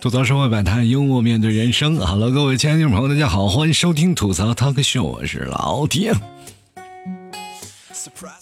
[0.00, 1.96] 吐槽社会百态，幽默面对人生。
[1.98, 6.12] Hello，各位亲爱的听众朋友，大家好，欢迎收听吐槽 Talk Show，我是老铁。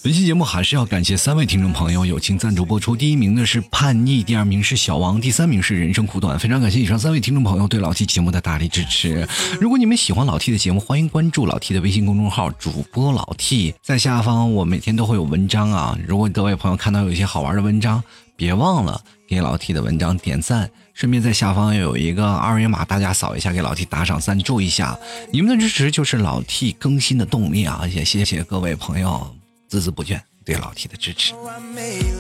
[0.02, 2.96] 本期节目还是要感谢三位听众朋友友情赞助播出。
[2.96, 6.38] 第一名呢是叛逆，第二名是小王，第三名是人生苦短。
[6.38, 9.29] 非常感谢以上三位听众朋友对老 T 节目的大力支持。
[9.61, 13.75] 如果你们喜欢老 T 的节目，欢迎关注老 T 的微信公众号“主播老 T”。
[13.82, 18.02] 在下方我每天都会有文章啊，如果各位朋友看到有一些好玩的文章，
[18.34, 19.00] 别忘了
[19.32, 24.99] 给老 T 的文章点赞，顺便在下方有一个二维码，大家扫一下，给老 T 打赏赞助一下。
[25.31, 27.86] 你们的支持就是老 T 更新的动力啊！
[27.91, 29.35] 也谢谢各位朋友。
[29.71, 31.32] 孜孜不倦对老 T 的支持。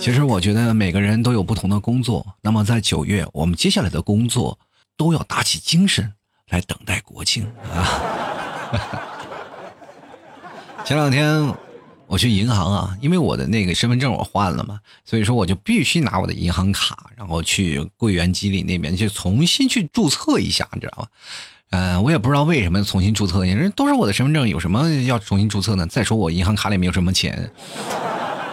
[0.00, 4.58] 其实我觉得每个人都有不同的工作，那么在九月，我们接下来的工作
[4.96, 6.10] 都要打起精神
[6.48, 8.00] 来等待国庆啊！
[10.82, 11.54] 前两天
[12.12, 21.06] 我去银行啊，因为我的那个身份证我换了嘛，所以说我就必须拿我的银行卡，然后去柜员机里那边去重新去注册一下，你知道吗？
[21.70, 25.86] 嗯，我也不知道为什么重新注册，人都是我的身份证，有什么要重新注册呢？
[25.86, 27.50] 再说我银行卡里没有什么钱，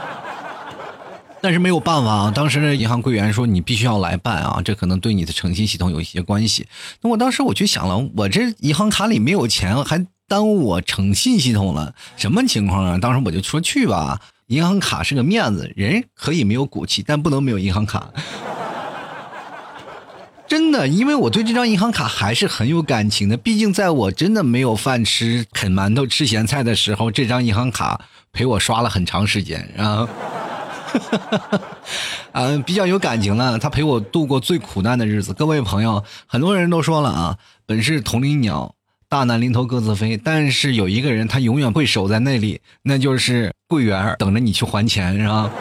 [1.43, 6.65] 但是没有办法啊，当时银行柜员说你必须要来办啊，这可能对你的诚信系统有一些关系。
[7.01, 12.97] 那我当时我就想了，我这银行卡里没有钱，还耽误我诚信系统了，什么情况啊？
[12.97, 18.09] 当时我就说去吧，银行卡是个面子，人可以没有骨气，但不能没有银行卡。
[20.47, 23.37] 真的，因为我对这张银行卡还是很有感情的。
[23.37, 27.99] 毕竟在我真的没有饭吃、啃馒头、吃咸菜的时候，这张银行卡
[28.31, 30.07] 陪我刷了很长时间，啊，
[32.31, 33.59] 嗯，比较有感情了。
[33.59, 35.33] 他陪我度过最苦难的日子。
[35.33, 38.73] 各位朋友，很多人都说了啊，本是同林鸟，
[39.09, 40.15] 大难临头各自飞。
[40.15, 45.51] 但是有一个人，他永远会守在那里，那就是柜员，等着你去还钱，是吧？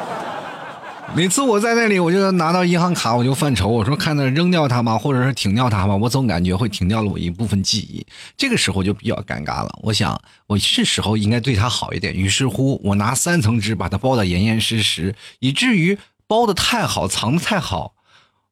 [1.17, 3.67] 每次我在那里，我就拿到银行卡，我就犯愁。
[3.67, 5.97] 我说看到扔掉它吗，或者是停掉它吗？
[5.97, 8.07] 我总感觉会停掉了我一部分记忆。
[8.37, 9.71] 这个时候就比较尴尬了。
[9.83, 12.15] 我想，我是时候应该对它好一点。
[12.15, 17.95] 于是乎，我拿三层纸把它包的严严实实，以至于包的太好，藏的太好，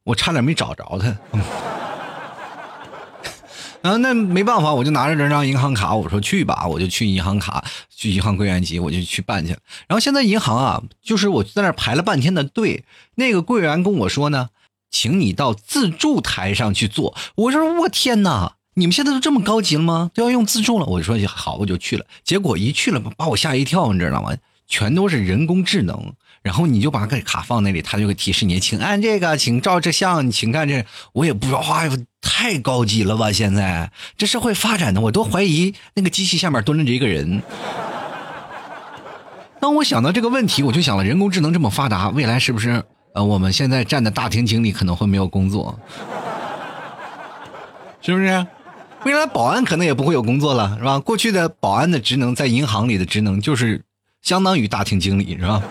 [0.05, 1.15] 我差点没找着它。
[3.83, 9.59] 啊，那没办法，我就拿着这张银行卡，我说去吧，我就去银行卡，去银行柜员机，我就去办去了。
[9.87, 12.83] 然后现在银行啊，就是我在那排了半天的队，
[13.15, 14.49] 那个柜员跟我说呢，
[14.91, 17.15] 请你到自助台上去坐。
[17.35, 20.11] 我说我天哪，你们现在都这么高级了吗？
[20.13, 20.85] 都要用自助了？
[20.85, 22.05] 我说好，我就去了。
[22.23, 24.35] 结果一去了，把我吓一跳，你知道吗？
[24.67, 26.13] 全都是人工智能。
[26.43, 30.85] 然后你就把个卡放那里，他就会提示你，请按这个，请照这相，请看这。
[31.11, 31.97] 我也不知道，哎呦，
[32.29, 33.31] 太高级了吧！
[33.31, 37.41] 现在这社会发展的，我都怀疑那个机器下面蹲着一个人。
[39.61, 42.83] 当我想到这个问题，我就想了，人工智能这么发达，未来是不是
[43.13, 45.79] 呃，我们现在站的大厅经理可能会没有工作？
[48.01, 48.45] 是不是？
[49.05, 50.99] 未来保安可能也不会有工作了，是吧？
[50.99, 53.81] 过去的保安的职能，在银行里的职能就是
[54.21, 55.63] 相当于大厅经理，是吧？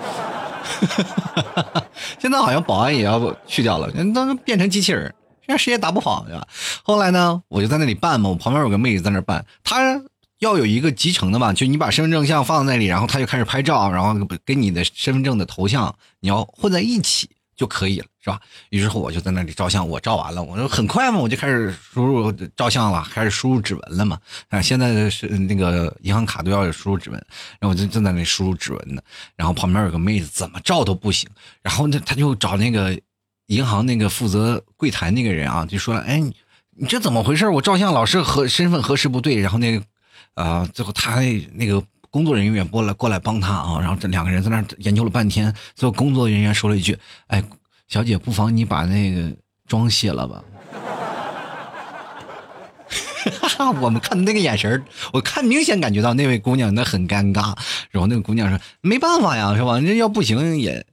[2.19, 5.15] 现在好像保安也要去掉了，那变成机器人，
[5.47, 6.47] 现在谁也打不好，对吧？
[6.83, 10.01] 后来呢，我就在那里办嘛，我旁边有个妹子在那办，她
[10.41, 14.15] 要有一个集成的嘛，就你把身份证像放在那里，然后她就开始拍照，然后
[14.45, 17.31] 跟你的身份证的头像你要混在一起。
[17.57, 18.39] 就可以了，是吧？
[18.69, 24.19] 于是乎，我就在那里照相，我照完了，我说很快嘛，我就开始输入照相了，开始输入指纹了嘛。
[24.51, 27.19] 啊，现在是那个银行卡都要有输入指纹，
[27.59, 29.01] 然后我就正在那里输入指纹呢。
[29.37, 31.27] 然后旁边有个妹子，怎么照都不行。
[31.63, 32.95] 然后呢，她就找那个
[33.47, 36.35] 银行那个负责柜台那个人啊，就说了：“哎，你
[36.77, 37.49] 你这怎么回事？
[37.49, 39.85] 我照相老是和身份核实不对。”然后那个
[40.35, 41.21] 啊，最后他
[41.55, 41.83] 那个。
[42.09, 46.97] 工作人员过来过来帮他啊，然后这两个人在那研究了半天，最后工作人员说了一句
[47.29, 47.45] ：“哎，
[47.89, 49.31] 小姐，不妨你把那个
[49.67, 50.43] 妆卸了吧。”
[53.83, 57.55] 我们看的那个眼神我看明显感觉到那位姑娘那很尴尬。
[57.91, 59.79] 然后那个姑娘说：“没办法呀，是吧？
[59.81, 60.87] 这要不行也，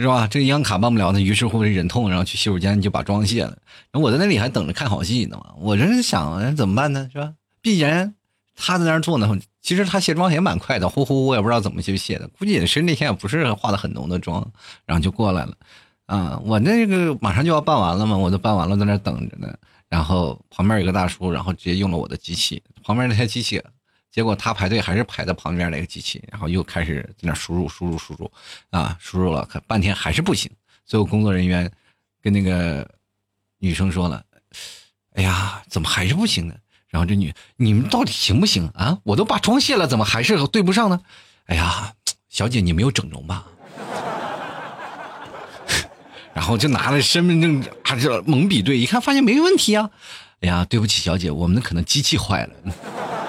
[0.00, 0.26] 是吧？
[0.26, 3.56] 这个银行卡办不了，那于是乎忍痛，然后去洗手间就把妆卸了。
[3.92, 5.54] 然后我在那里还等着看好戏呢嘛。
[5.58, 7.08] 我这是想怎么办呢？
[7.12, 7.34] 是吧？
[7.60, 8.14] 必然。
[8.62, 14.46] 他在那儿做呢，其实他卸妆也蛮快的，呼呼，我也不知道怎么去卸的，估计也是那天也不是化的很浓的妆，
[14.84, 15.56] 然后就过来了。
[16.04, 19.54] 啊，我那个马上就要办完了嘛，我都办完了，在那等着呢。
[19.88, 23.62] 然后旁边有个大叔，然后直接用了我的机器，旁边那台机器，
[24.10, 28.30] 结果他排队还是排在旁边那个机器，然后又开始在那输入输入输入，
[28.70, 30.50] 啊，输入了可半天还是不行。
[30.84, 31.70] 最后工作人员
[32.20, 32.88] 跟那个
[33.58, 34.24] 女生说了
[35.14, 36.54] ：“哎呀，怎么还是不行呢？”
[36.90, 38.98] 然后这女，你们到底行不行啊？
[39.04, 41.00] 我都把妆卸了，怎么还是对不上呢？
[41.46, 41.94] 哎呀，
[42.28, 43.46] 小姐，你没有整容吧？
[46.34, 49.88] 然后就拿了身份证还是猛比对，一看发现没问题啊！
[50.40, 52.54] 哎呀，对不起，小姐，我们可能机器坏了。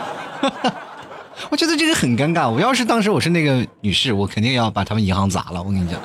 [1.50, 2.50] 我觉得这个很尴尬。
[2.50, 5.62] 我要是当时我是那个女士，我肯定要把他们银行砸了。
[5.62, 6.00] 我跟你讲。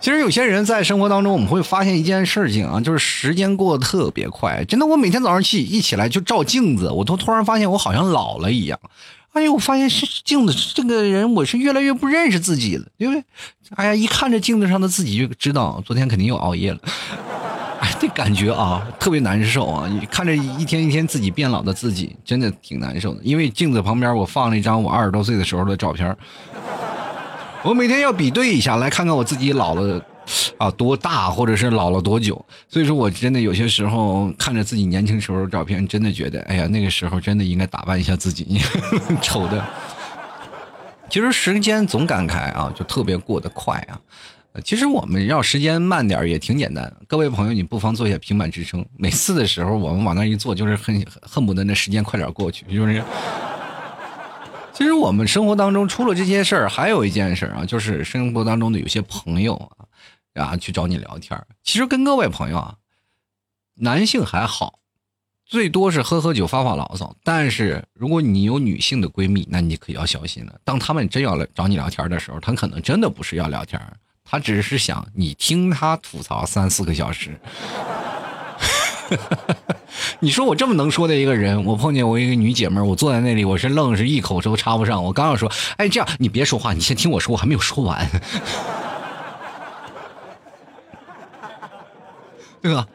[0.00, 4.62] 其实有些人在生活当中，我们会发现一件事情啊，就是时间过得特别快。
[4.66, 8.78] 真的，我每天早上起一起来就照镜子，我都突然发现我好像老了一样。
[9.32, 13.24] 哎呦，我发现是镜子这个人，我是越来越不认识自己了，对不对？
[13.76, 16.78] 哎呀，一看着镜子上的自己就知道，昨天肯定又熬夜了。
[17.98, 19.88] 这感觉啊，特别难受啊！
[19.88, 23.20] 你看着一天一天自己变老的自己，真的挺难受的。
[23.22, 26.16] 因为镜子旁边我放了一张我二十多岁的时候的照片。
[27.62, 30.00] 我每天要比对一下，来看看我自己老了
[30.58, 32.44] 啊多大，或者是老了多久。
[32.68, 38.60] 所以说我真的有些时候看着自己年轻时候的照片，真的觉得，哎呀，那个时候真的应该打扮一下自己，
[39.22, 39.64] 丑的。
[41.08, 43.96] 其实时间总感慨啊，就特别过得快啊。
[44.62, 46.94] 其实我们要时间慢点也挺简单。
[47.08, 48.84] 各位朋友，你不妨做一下平板支撑。
[48.96, 53.02] 每次的时候，我们往那一坐，就是恨恨不得那时间快点过去，是就是。
[54.72, 59.54] 其实我们生活当中除了这些事儿，还有一件事啊，就是生活当中的有些朋友
[60.34, 62.74] 啊，啊去找你聊天其实跟各位朋友啊，
[63.76, 64.80] 男性还好，
[65.46, 67.14] 最多是喝喝酒发发牢骚。
[67.22, 70.58] 但是如果你有女性的闺蜜，那你可要小心了。
[70.64, 73.80] 当他们真要来找你聊天的时候，他可能真的不是要聊天，
[74.24, 77.38] 他只是想你听他吐槽三四个小时。
[80.18, 85.04] 你说我这么能说的一个人，我碰见我一个女姐们，我坐在那里，我是愣是一口都插不上。
[85.04, 88.10] 我刚要说，哎，这样你别说话，你先听我说，我还没有说完，
[92.62, 92.86] 对吧？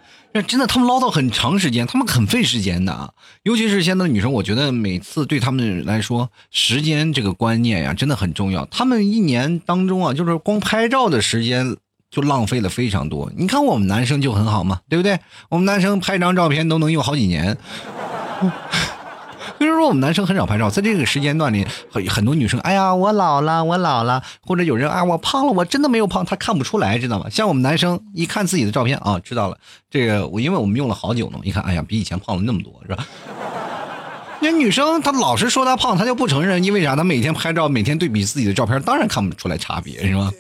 [0.42, 3.12] 真的，他们唠叨很长时间，他们很费时间的啊，
[3.44, 8.66] 尤其是现在的女生，我觉得每次对他们来说，时间这个观念呀，真的很重要。
[8.66, 11.78] 他们一年当中啊，就是光拍照的时间。
[12.12, 13.32] 就浪费了非常多。
[13.38, 15.20] 你看我们男生就很好嘛，对不对？
[15.48, 17.56] 我们男生拍张照片都能用好几年。
[19.60, 27.30] 比如说我们男生很少拍照，在这个时间段里，很很多女生，哎呀，我老了，我老了，或者有人啊，我胖了，我真的没有胖，他看不出来，知道吗？
[27.30, 29.58] 像我们男生一看自己的照片啊，知道了，
[29.92, 33.06] 这个我因为我们用了好久呢，一看，哎呀，比以前胖了那么多，是吧？
[34.42, 36.96] 那女生她老是说她胖，她就不承认，因为啥？
[36.96, 40.32] 她每天拍照，每天对比自己的照片，当然看不出来差别，是吧？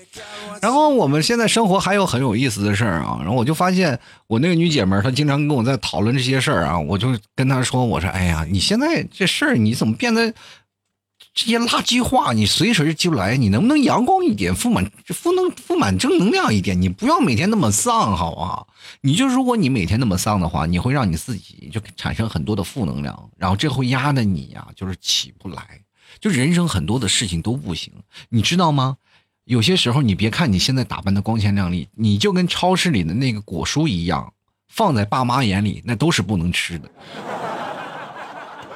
[0.62, 3.98] 然后我们现在生活还有很有意思的事儿啊，然后我就发现
[4.28, 10.34] 我那个女姐们儿，她经常跟我在讨论这些事儿啊，我就跟她说，我说，哎呀，你现在这事儿你怎么变得
[11.34, 18.68] 这些垃圾话，你随时就来，你能不能阳光一点，富满富能富满正能量一点，你不要每天那么丧，好不好？
[19.02, 25.82] 你就如果你每天那么丧的话，你会让你自己就产生很多的负能量，然后这会压的你呀，就是起不来，
[26.20, 27.94] 就人生很多的事情都不行，
[28.30, 28.98] 你知道吗？
[29.46, 34.34] 有些时候，你别看你现在打扮的光鲜亮丽，你就跟超市里的那个果蔬一样，
[34.68, 36.90] 放在爸妈眼里那都是不能吃的。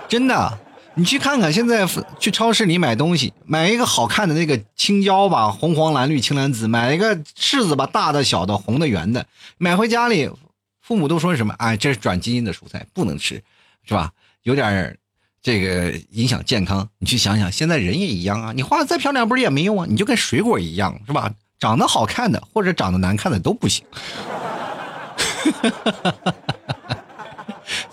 [0.08, 0.60] 真的，
[0.96, 1.88] 你去看看，现在
[2.20, 9.26] 去超市里买东西，买一个好看的那个青椒吧，红黄蓝绿青蓝紫，买一个柿子吧，大的小的红的圆的，
[9.58, 10.30] 买回家里，
[10.82, 11.54] 父母都说什么？
[11.58, 13.42] 哎，这是转基因的蔬菜，不能吃，
[13.86, 14.12] 是吧？
[14.44, 14.98] 有点。
[15.46, 19.86] 这个影响健康，你去想想，现在人也一样啊，你画的再漂亮不是也没用啊？
[19.90, 21.30] 你就跟水果一样，是吧？
[21.60, 23.86] 长得好看的或者长得难看的都不行。
[23.92, 26.76] 哈哈哈哈哈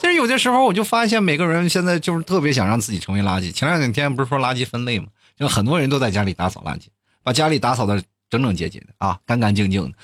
[0.01, 3.53] 其实有些时候我就发现，每个人现在就是特别想让自己成为垃圾。
[3.53, 5.09] 前两天不是说垃圾分类吗？
[5.37, 6.87] 就很多人都在家里打扫垃圾，
[7.23, 9.99] 把家里打扫的整整洁洁的啊，干干净净的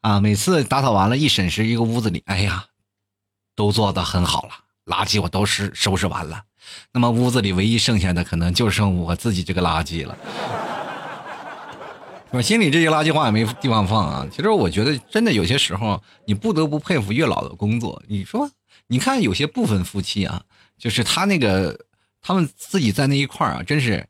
[0.00, 0.20] 啊。
[0.20, 2.64] 每次打扫完了，一审视一个屋子里，哎呀，
[3.54, 4.50] 都做的很好了，
[4.86, 6.44] 垃圾我都是收拾完了。
[6.90, 10.16] 那么屋子里唯一剩下的可能就剩我自己这个垃圾了。
[12.30, 14.26] 我心里这些垃圾话也没地方放啊。
[14.34, 18.02] 其实我觉得真的有些时候，你不得不佩服月老的工作。
[18.08, 18.50] 你说，
[18.92, 20.42] 你看有些部分夫妻啊，
[20.76, 21.86] 就是他那个
[22.20, 24.06] 他们自己在那一块儿啊，真是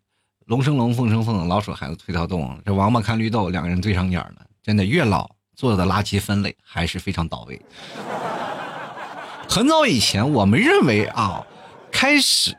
[0.47, 4.45] 龙生龙，凤生凤，老鼠孩子推条洞，这王八看绿豆，两个人对上眼了。
[4.61, 7.63] 真的，越老做的垃圾分类还是非常到位。
[9.49, 11.47] 很早以前，我们认为啊。
[11.93, 12.57] 开始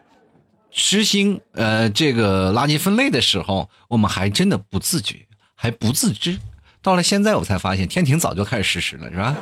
[0.72, 6.40] 实行呃这个垃圾分类的时候，我们还真的不自觉，还不自知。
[6.82, 9.36] 到了现在，我才发现天庭早就开始实施了，是吧？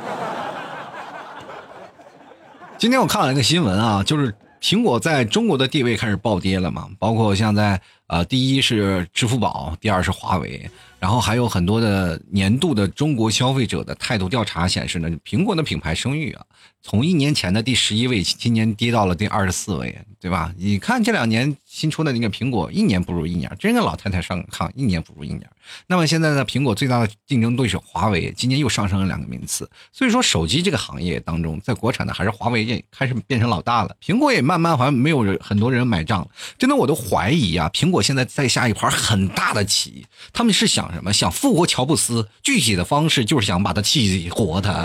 [2.82, 16.44] 今天我看了一个新闻啊，就是苹果在中国的地位开始暴跌了嘛，包括像在呃第一是支付宝，第二是华为，然后还有很多的年度的中国消费者的态度调查显示呢，苹果的品牌声誉啊。
[16.82, 20.52] 从一年前的第十一位，今年跌到了第二十四位，对吧？
[20.58, 25.48] 你看这两年新出的那个苹果，一年不如一年，真跟老太太上炕，一年不如一年。
[25.86, 29.70] 那么现在呢，苹果最大的竞争对手华为，今年又上升了两个名次。
[29.92, 36.28] 所以说，手机这个行业当中，在国产的还是华为也开始变成老大了，苹果也慢慢好像没有人很多人买账了。
[36.58, 41.12] 真的，我都怀疑啊，苹果现在在下一盘很大的棋，他们是想什么？
[41.12, 44.84] 想复活乔布斯，具体的方式就是想把他气活他。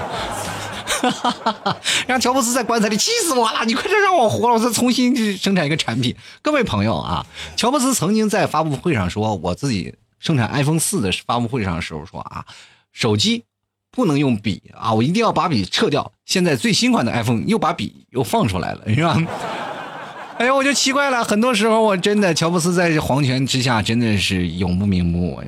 [1.01, 1.77] 哈哈哈
[2.07, 3.63] 让乔布斯在棺材里气死我了！
[3.65, 6.15] 你快点让我活了，我再重新去生产一个产品。
[6.41, 7.25] 各位朋友啊，
[7.55, 12.45] 乔布斯曾经在发布会上说，我自己生产 iPhone 四的发布会上的时候说啊，
[12.91, 13.43] 手机
[13.91, 16.11] 不能用笔啊，我一定要把笔撤掉。
[16.25, 19.17] 现在最新款的 iPhone 又把笔又放出来了，是吧？
[20.37, 25.41] 哎呦，我就奇怪了，很多时候我真的乔布斯在皇权之下真的是永不瞑目。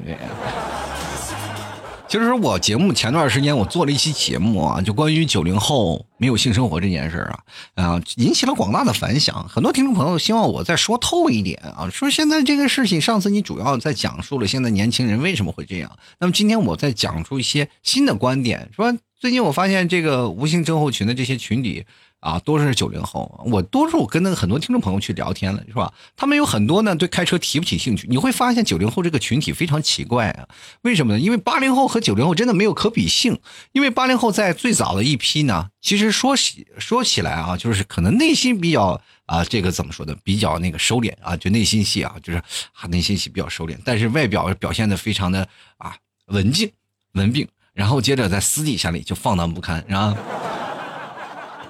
[2.10, 7.40] 其实我节目前段时间我做了一期节目啊，就关于九零后没有性生活这件事儿
[7.76, 9.48] 啊，啊引起了广大的反响。
[9.48, 21.86] 很多听众朋友希望我再说透一点啊，说现在这个事情，上次你主要在讲述了现在年轻人为什么会这样，那么今天我再讲出一些新的观点，说最近我发现这个无性症候群的这些群体。
[22.20, 23.44] 啊，都是九零后。
[23.46, 25.94] 我多数跟那个很多听众朋友去聊天了，是吧？
[26.18, 28.08] 他们有很多呢，对开车提不起兴趣。
[28.10, 30.48] 你会发现九零后这个群体非常奇怪啊，
[30.82, 31.20] 为什么呢？
[31.20, 33.40] 因为八零后和九零后真的没有可比性。
[33.72, 42.40] 因为八零后在最早的一批呢，其实说起说起来啊，就是可能内心比较啊，这个怎么说的，比较那个收敛啊，就内心戏啊，就是
[42.74, 45.48] 啊，内心戏比较收敛，但是外表表现的非常的
[45.78, 45.96] 啊
[46.26, 46.70] 文静
[47.14, 50.18] 文病，然后接着在私底下里就放荡不堪，然后。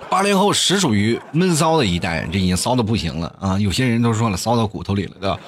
[0.09, 3.59] 八零后实属于闷骚的一代，这已经骚的不行了啊！
[3.59, 5.39] 有些人都说了，骚到骨头里了，对吧？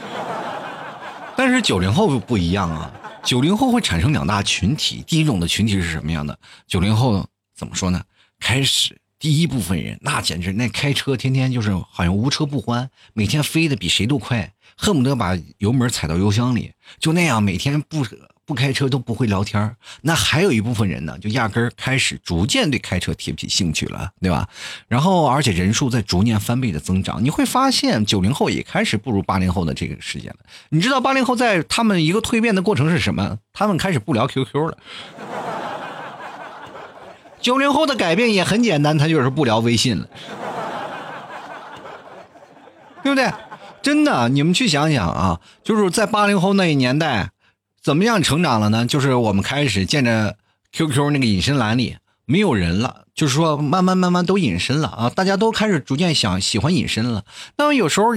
[1.36, 2.92] 但是九零后不一样啊，
[3.24, 5.04] 九零后会产生两大群体。
[5.08, 6.38] 第一种的群体是什么样的？
[6.68, 7.26] 九零后
[7.56, 8.04] 怎么说呢？
[8.40, 18.06] 开始第一部分人，那简直那开车天天就是好像无车不欢，每天飞的比谁都快，恨不得把油门踩到油箱里，就那样每天不。
[18.52, 24.46] 不开车都不会聊天那还有一部分人呢，就压根儿开始逐渐对开车提不起兴趣了，对吧？
[24.90, 30.40] 然后而且人数在逐年翻倍的增长，你会发现九零后也开始步入八零后的这个时间了。
[30.68, 33.38] 你知道八零后在他们一个蜕变的过程是什么？
[33.54, 34.78] 他们开始不聊 QQ 了。
[37.40, 40.10] 九零后的改变也很简单，他就是不聊微信了，
[43.02, 43.32] 对不对？
[43.82, 47.30] 真的，你们去想想啊，就是在八零后那一年代。
[47.82, 48.86] 怎么样成长了呢？
[48.86, 50.38] 就是我们开始见着
[50.72, 57.26] QQ 那个隐身栏里没有人了，就是说慢慢慢慢都隐身了啊，大家都开始逐渐想喜欢隐身了。
[57.58, 58.10] 那么有时候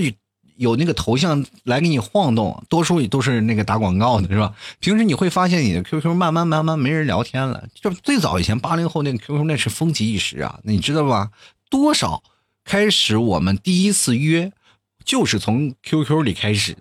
[0.56, 4.54] 有那个头像来给你晃动，多数也都是那个打广告的，是吧？
[4.80, 7.64] 平时你会发现你的 QQ 慢慢慢慢没人聊天了。
[7.74, 11.30] 就最早以前八零后那个 QQ 那是风起一时啊，你知道吧？
[11.70, 12.22] 多少
[12.64, 14.52] 开始我们第一次约
[15.04, 16.76] 就是从 QQ 里开始。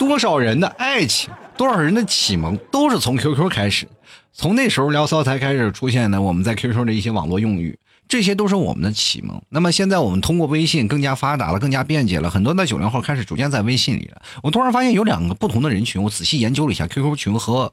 [0.00, 3.86] 多少人的爱情，多少人的启蒙，都是从 QQ 开始。
[4.32, 7.78] 从那时候聊骚才开始出现的，我们在 QQ 的一些网络用语，
[8.08, 9.42] 这些都是我们的启蒙。
[9.50, 14.22] 那么现在我们通过微信更加发达了，更加便捷了，很多的九零后开始逐渐在微信里了。
[14.42, 17.70] 我突然发现有两个不同的人群，我仔细研究了一下，QQ 群和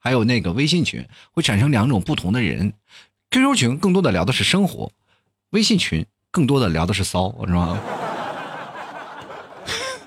[0.00, 2.72] 还有那个微信群会产生两种不同的人。
[3.30, 4.90] QQ 群更多的聊的是生活，
[5.50, 7.78] 微信群更多的聊的是骚，是吧？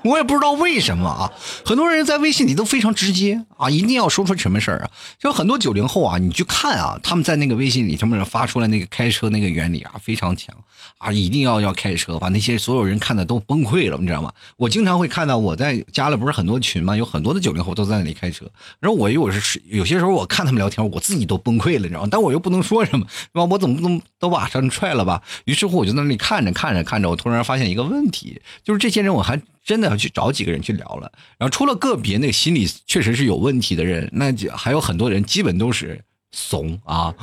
[0.03, 1.31] 我也不知道为什么啊，
[1.65, 4.89] 很多人在微信里都非常直接啊，一定要说出什么事儿啊。
[5.19, 10.55] 就很多九零后啊，你去看啊，他们在那个微信里，他们发出来那个开车那个原理啊，非常强
[10.97, 14.31] 啊，一定要要开车，把那些所有人看的都崩溃了，你知道吗？
[14.57, 18.45] 我经常会看到我在加了不是很多群嘛，有很多的九零后都在那里开车，
[18.79, 22.07] 然后我又是有些时候我看他们聊天，我自己都崩溃了，你知道吗？
[22.09, 23.45] 但我又不能说什么，是吧？
[23.45, 25.21] 我怎么不能都把他踹了吧？
[25.45, 29.39] 于是乎我就在那里看着看着看着，我突然发现一个问题，就是这些人我还。
[29.63, 36.01] 真的要去找几个人去聊了，然后除了个别那个心理确实是有问题的人，那就还有很多人基本都是
[36.31, 37.13] 怂啊，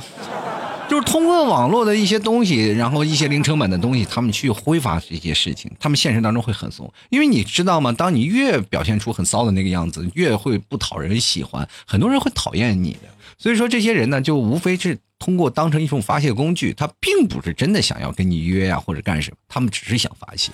[0.89, 7.91] 就是通过网络的一些东西，然后一些零成本的东西，他们去挥发这些事情，他们现实当中会很怂，因为你知道吗？
[7.91, 13.09] 当你越表现出很骚的那个样子，越会不讨人喜欢，很多人会讨厌你的。
[13.37, 14.97] 所以说，这些人呢，就无非是。
[15.19, 20.49] 通过当成一种发泄工具，他并不是真的想要跟你约呀或者干什么，他们只是想发泄。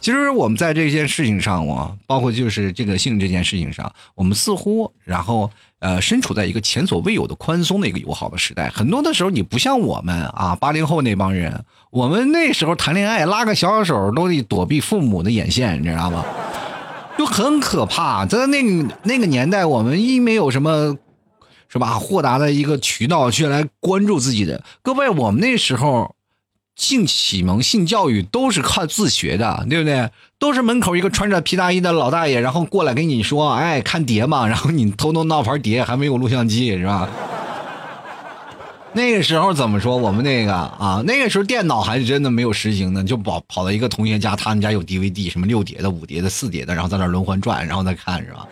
[0.00, 5.48] 其实我们在这件事情上，我包括就是这个性这件事情上，我们似乎然后
[5.78, 8.68] 呃身处在一个前所未有的宽松的一个友好的时代。
[8.70, 16.24] 很多的时候，你不像我们啊八零后那帮人，我们那时候谈恋爱拉个小手都得躲避父母的眼线，你知道吗？
[17.16, 18.26] 就很可怕。
[18.26, 20.96] 在那个那个年代，我们一没有什么。
[21.68, 21.98] 是吧？
[21.98, 24.64] 豁达的一个渠道去来关注自己的。
[24.82, 26.14] 各位，我们那时候
[26.74, 30.10] 性启蒙、性教育都是靠自学的，对不对？
[30.38, 37.08] 都是门口一个穿着皮大衣的老大爷，然后过来跟你说：“哎，看碟嘛。”然后你偷偷闹盘碟，还没有录像机，是吧？
[38.94, 39.96] 那个时候怎么说？
[39.96, 48.48] 我们那个啊，那个时候电脑还是真的没有实行呢，就跑跑到一个同学家，他们家有 DVD，什么六碟的、五碟的、四碟的，然后在那轮换转，然后再看，是吧？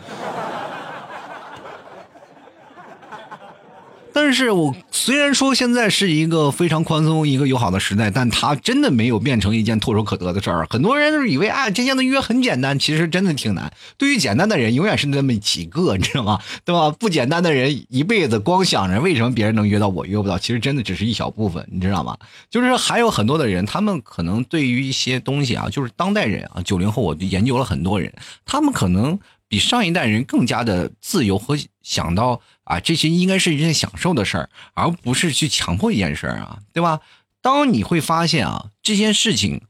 [4.17, 10.67] 但是我虽然说现在是一个非常宽松、一个友好的时代，但它真的没有变成一件唾手可得的事儿。
[10.71, 13.71] 很多人都以为啊，这样的约很简单，其实真的挺难。
[13.99, 16.41] 对于简单的人，永远是那么几个，你知道吗？
[16.65, 16.91] 对吧？
[16.99, 22.17] 不简单的人一辈子光想着为什么别人能约到我约不到，其实真的只是一小部分，你知道吗？
[22.49, 28.11] 就是还有很多的人，他们可能对于一些东西啊，就是当代人啊，九零后，我研究了很多人，
[28.47, 29.19] 他们可能。
[29.49, 37.01] 比上一代人更加的自由和想到啊，这些应该是一件享受的事儿，而不是去强迫一件事儿啊，对吧？
[37.41, 39.63] 当你会发现啊，这件事情，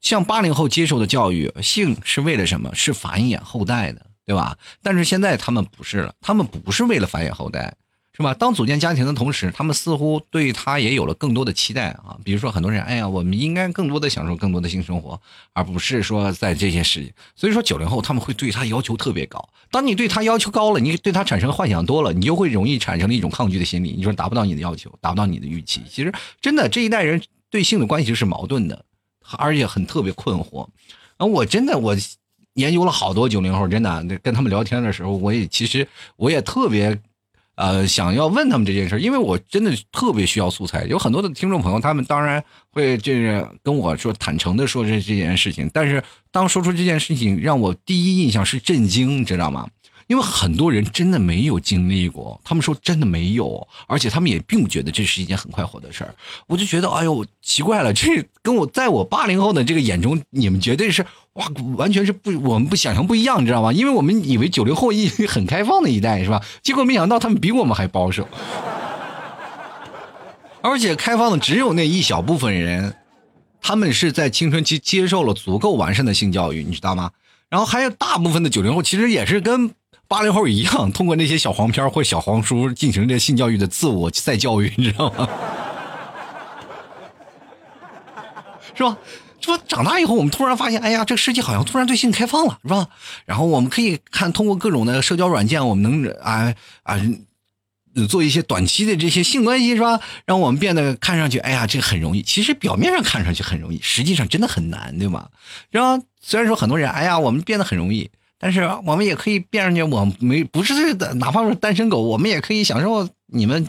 [0.00, 2.74] 像八零后接受的教育，性是为了什么？
[2.74, 4.56] 是繁衍后代的，对吧？
[4.82, 7.74] 但是现在他们不是了，他们不是为了繁衍后代。
[8.18, 8.34] 是吧？
[8.34, 12.18] 当组建家庭的同时，他们似乎对他也有了更多的期待啊。
[12.24, 15.20] 比如说，很多人，哎呀，我们应该更多的享受更多的性生活，
[15.52, 17.12] 而不是说在这些事情。
[17.36, 19.48] 所以说，九零后他们会对他要求特别高。
[19.70, 23.94] 当你对他要求高了，你对他产生幻想多了，你就会容易产生了一种抗拒的心理。
[23.96, 25.82] 你说达不到你的要求，达不到你的预期。
[25.88, 28.84] 其实，真的这一代人对性的关系是矛盾的，
[29.36, 30.66] 而且很特别困惑。
[31.18, 31.96] 啊，我真的我
[32.54, 36.98] 研究了好多九零后，真的跟他们聊天的时候，我也其实我也特别。
[37.58, 40.84] 呃，想要问他们这件事因为我真的特别需要素材。
[40.84, 46.00] 有很多的听众朋友，他们当然会就是跟我说坦诚的说这这件事情，但是
[46.30, 49.68] 当说出这件事情，让我第一印象是震惊，你知道吗？
[50.08, 56.14] 因为很多人真的没有经历过，他们说真的没有，而且他们也并不觉得这是一件很快活的事儿。
[56.46, 61.46] 我就觉得，哎呦，奇怪了，这跟我在我八零后的这个眼中，你们绝对是哇，
[61.76, 63.70] 完全是不，我们不想象不一样，你知道吗？
[63.70, 66.42] 因为我们以为九零后一很开放的一代，是吧？
[66.62, 68.26] 结果没想到他们比我们还保守，
[70.62, 72.96] 而且开放的只有那一小部分人，
[73.60, 77.10] 他们是在青春期接受了足够完善的性教育，你知道吗？
[77.50, 79.70] 然后还有大部分的九零后，其实也是跟。
[80.08, 85.28] 八零后一样，通过那些小黄片或小黄书进行这性教育的自我再教育，你知道吗？
[88.74, 88.96] 是吧？
[89.40, 92.88] 说长大以后，我们突然发现，哎呀，这个世界好像突然对性开放了，是吧？
[93.26, 96.98] 然后我们可以看通过各种的社交软件，我们能啊啊
[98.08, 100.00] 做一些短期的这些性关系，是吧？
[100.24, 102.22] 让我们变得看上去，哎呀，这个很容易。
[102.22, 105.28] 其实表面上看上去很容易，实际上真的很难，对吗？
[105.70, 108.10] 然后虽然说很多人，哎呀，我们变得很容易。
[108.38, 113.66] 但是我们也可以变上去，我没不是的，哪怕是单身狗，我们也可以享受你们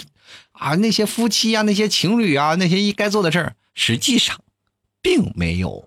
[0.51, 3.55] 啊那些夫妻啊、那些情侣啊、那些该做的事儿。
[3.73, 4.39] 实际上，
[5.01, 5.83] 并没有，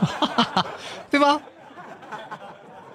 [1.10, 1.40] 对吧？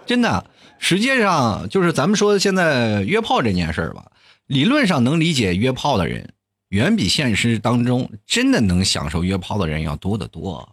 [0.05, 0.45] 真的，
[0.79, 4.05] 实际上就是咱们说现在约炮这件事儿吧，
[4.47, 6.33] 理论上能理解约炮的人，
[6.69, 10.67] 远比现实当中真的能享受约炮的人要多得多。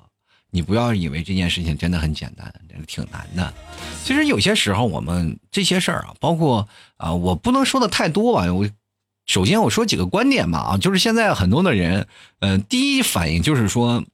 [0.55, 2.55] 你不要以为这件事情真的很简单，
[2.87, 3.53] 挺难的。
[4.05, 8.53] 其实有些时候，我们这些事儿啊，包括啊，我不能说的太多吧。
[8.55, 8.71] 我
[9.27, 12.07] 首先我说几个观点吧啊，就是现在很多的人，
[12.39, 14.05] 嗯，第一反应就是说。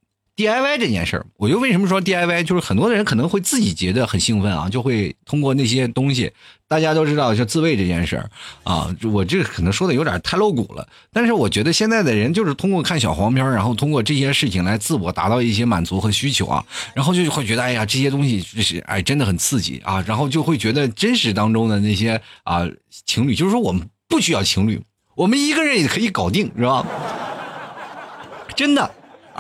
[0.41, 6.33] DIY 这件事儿，我就为什么说 DIY，就是很多的人可能会自己觉得很兴奋啊，就会通过那些东西。
[6.67, 8.31] 大家都知道，就自慰这件事儿
[8.63, 10.89] 啊，我这可能说的有点太露骨了。
[11.13, 22.67] 但是我觉得现在的人就是通过看小黄片，然后通过这些事情来自我达到一些满足和需求啊，然后就会觉得，哎呀，这些东西就是哎，真的很刺激啊，然后就会觉得真实当中的那些啊
[23.05, 24.81] 情侣，就是说我们不需要情侣，
[25.17, 26.87] 我们一个人也可以搞定，是吧？
[28.57, 28.91] 真的。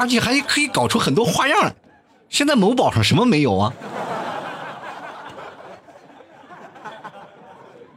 [0.00, 1.74] 而且还可以搞出很多花样来。
[2.30, 3.70] 现在某宝上什么没有啊？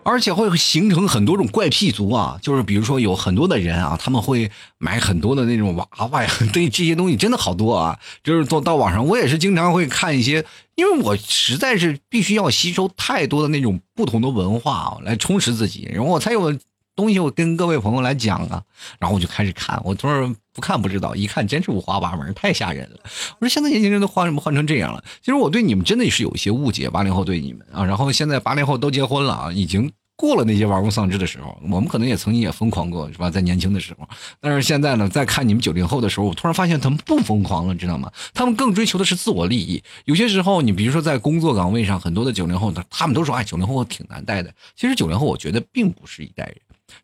[0.03, 7.97] 而且会形成很多种怪癖族啊，就是比如说有很多的人啊，他们会买很多的那种娃娃呀， 对这些东西真的好多啊。
[8.21, 10.43] 就是到到网上，我也是经常会看一些，
[10.75, 16.53] 因为我实在是必须要吸收太多的那种不同的文化啊，来充实自己，然后我才有。
[16.95, 18.63] 东西我跟各位朋友来讲啊，
[18.99, 22.99] 然后我就开始看，我突然不看不知道，一看真是五花八门，太吓人了。
[23.39, 25.03] 我说现在年轻人都换什么换成这样了？
[25.19, 31.57] 其实我对你们真的是有一些误解，八零后对你们啊，然后现在八零后都结婚了啊，已经过了那些玩物丧志的时候。
[31.63, 33.31] 我们可能也曾经也疯狂过，是吧？
[33.31, 34.07] 在年轻的时候，
[34.39, 38.11] 但是现在呢，在看你们九零后的时候，我突然发现他们不疯狂了，知道吗？
[38.35, 39.83] 他们更追求的是自我利益。
[40.05, 44.53] 有些时候，你比如说在工作岗位上，很多的九零后，他们都说，哎，九零后挺难带的。
[44.75, 46.55] 其实九零后，我觉得并不是一代人。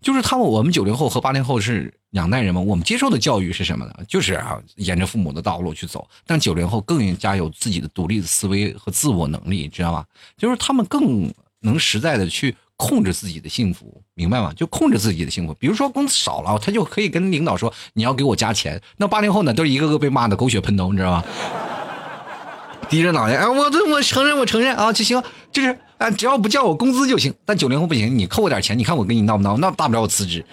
[0.02, 2.62] 就是他们，我们九零后和八零后是两代人嘛。
[2.62, 3.93] 我们接受的教育是什么呢？
[4.08, 6.08] 就是啊，沿着父母的道路去走。
[6.25, 10.06] 但九零后更加有自己的独立的思维和自我能力，知道吧？
[10.38, 14.54] 就是他们更能实在的去控制自己的幸福，明白吗？
[14.56, 15.54] 就控制自己的幸福。
[15.56, 21.25] 比如说工资少了，他就可以跟领导说：“你要给我加钱。”那八零后呢，都是一个个被骂的狗血喷头，你知道吧？
[22.89, 25.21] 低着脑袋，哎，我这我承认，我承认啊，就行，
[25.52, 27.34] 就是啊，只要不叫我工资就行。
[27.45, 29.56] 但九零后不行，你扣我点钱，你看我跟你闹不闹？
[29.58, 30.43] 那大不了我辞职，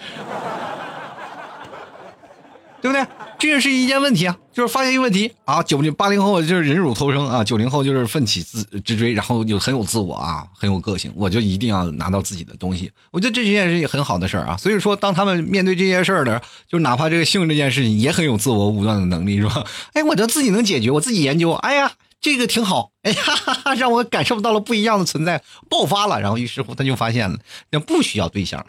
[2.81, 3.05] 对不对？
[3.39, 5.61] 这也是一件问题啊，就是发现一个问题啊。
[5.61, 11.11] 九零八零后就是忍辱偷生啊，九零后就是奋起自直追，然后就很有自我啊，很有个性。
[11.15, 14.57] 我就一定要拿到自己的东西，我觉得这件事也很好的事儿啊。
[14.57, 19.63] 所以说，当他们面对这件事儿的，就哪怕这个性这件事情，也很有自我武断的能力，是吧？
[19.93, 21.91] 哎，我觉得自己能解决，我自己研究，哎呀。
[22.19, 26.19] 这个挺好，哎呀，哈 哈让我感受到了不一样的存在，爆发了。
[26.19, 27.37] 然后于是乎他就发现了，
[27.69, 28.65] 那不需要对象，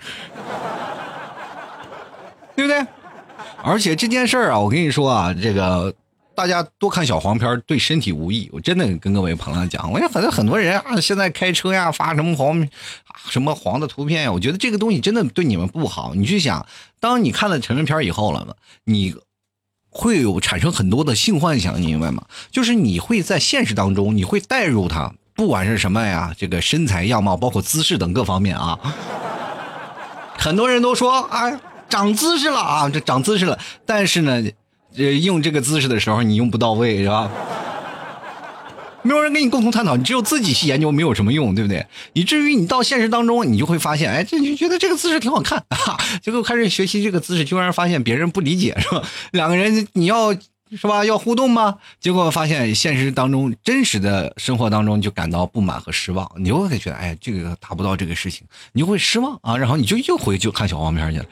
[2.54, 2.86] 对不对？
[3.62, 5.92] 而且这件事儿啊，我跟你说啊，这个
[6.34, 8.48] 大家多看小黄片对身体无益。
[8.52, 12.68] 我真的跟各位朋友讲，我也反正很多人啊，现在开车呀发什么黄
[13.28, 16.14] 什么黄的图片呀，我觉得这个东西真的对你们不好。
[16.14, 16.64] 你去想，
[17.00, 19.16] 当你看了成人片以后了，你。
[19.98, 22.22] 会有产生很多的性幻想，你明白吗？
[22.52, 28.78] 就是你会在现实当中，你会带入他，不管是什么呀，这个身材样貌，包括姿势等各方面啊。
[30.38, 31.50] 很多人都说啊，
[31.88, 34.40] 长姿势了啊，这长姿势了，但是呢，
[34.94, 37.28] 这，用这个姿势的时候你用不到位，是吧？
[39.08, 41.84] 没有人跟你共同探讨，你只有自己去研究，没有什么用，对不对？
[42.12, 49.02] 以至于你到现实当中，你就会发现，哎， 这就觉得这个姿势挺好看啊， 结果开始学习这个姿势，居然发现别人不理解，是吧？
[49.32, 50.34] 两个人你要
[50.70, 51.76] 是吧要互动吗？
[51.98, 61.24] 结果发现现实当中真实的生活当中就感到不满和失望，你就会觉得，哎，这个达不到这个事情，你就会失望啊，然后你就又回去看小黄片去了。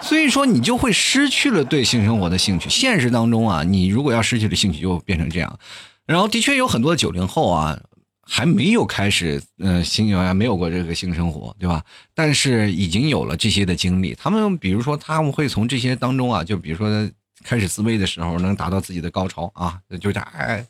[0.00, 2.70] 所以说，你就会失去了对性生活的兴趣。
[2.70, 5.58] 现实当中啊，你如果要失去了兴趣，就变成这样。
[6.10, 7.80] 然后的确有很多九零后啊，
[8.20, 11.84] 还没有开始，嗯，性啊，没有过这个性生活，对吧？
[12.16, 14.12] 但是已经有了这些的经历。
[14.16, 17.08] 他们比如说，他们会从这些当中啊，就比如说
[17.44, 20.66] 开始自慰的时候，能达到自己的高潮啊，就这哎，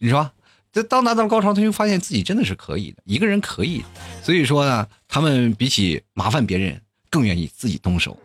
[0.00, 0.28] 你说，
[0.72, 3.84] 这当达到高潮，他就发现自己真的是可以的，一个人可以。
[4.20, 8.18] 所以说呢，他们比起麻烦别人，更愿意自己动手。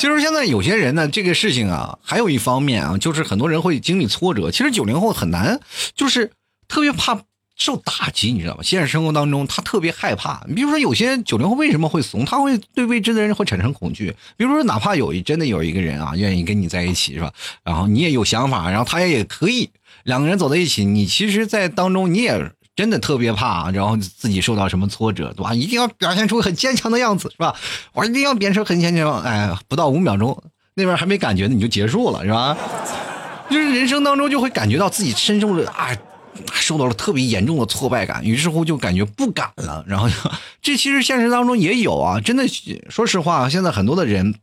[0.00, 4.50] 其实现在有些人呢，这个事情啊，还有一方面啊，就是很多人会经历挫折。
[4.50, 5.60] 其实九零后很难，
[5.94, 6.32] 就是
[6.68, 7.20] 特别怕
[7.54, 8.62] 受打击，你知道吗？
[8.62, 10.42] 现实生活当中，他特别害怕。
[10.48, 12.24] 你比如说，有些九零后为什么会怂？
[12.24, 14.16] 他会对未知的人会产生恐惧。
[14.38, 17.30] 比如说，哪怕有一真的有一个人啊，愿意跟你在一起，是吧？
[17.62, 19.68] 然后你也有想法，然后他也可以
[20.04, 22.52] 两个人走在一起，你其实，在当中你也。
[22.80, 25.52] 真的特别怕，然后自己受到什么挫折，对吧？
[25.52, 27.54] 一定要表现出很坚强的样子，是吧？
[27.92, 29.20] 我一定要变成很坚强。
[29.20, 32.56] 哎，不到五秒钟，那边还没感觉呢，你就结束了，是吧？
[33.50, 35.94] 就是人生当中就会感觉到自己深受了啊，
[36.54, 39.84] 受到了特别严重的挫败感，于是乎就感觉不敢了。
[39.86, 40.08] 然后
[40.62, 42.44] 这其实现实当中也有啊，真的，
[42.88, 44.36] 说实话，现在很多的人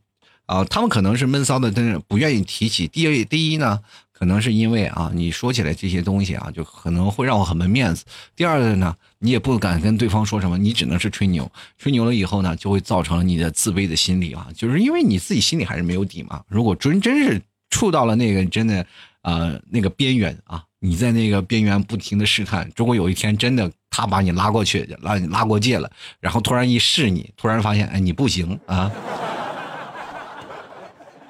[0.48, 2.88] 啊，他们可能是闷骚的，但是不愿意提起。
[2.88, 3.78] 第一，第一呢。
[4.18, 8.04] 可能是因为啊，你说起来这些东西啊，就可能会让我很没面子。
[8.34, 11.48] 第二个呢，你也不敢跟对方说什么，你只能是吹牛。
[11.78, 16.42] 吹牛了以后呢，就会造成了你的自卑的心理啊，就是因为你自己心里还是没有底嘛。
[16.48, 18.84] 如果真真是触到了那个真的
[19.22, 28.90] 呃那个边缘啊，你在那个边缘不停的试探，如果有一天真的他把你拉过去，拉你拉过界了，然后突然一试你，突然发现哎你不行啊，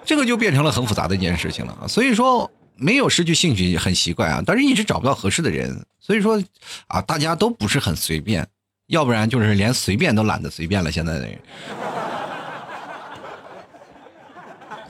[0.08, 1.86] 这个就变成了很复杂的一件事情了。
[1.86, 2.50] 所以说。
[2.80, 6.40] 没有失去兴趣很奇怪啊，但是一直找不到合适的人，所以说
[6.86, 8.46] 啊，大家都不是很随便，
[8.86, 10.92] 要不然就是连随便都懒得随便了。
[10.92, 11.36] 现在的人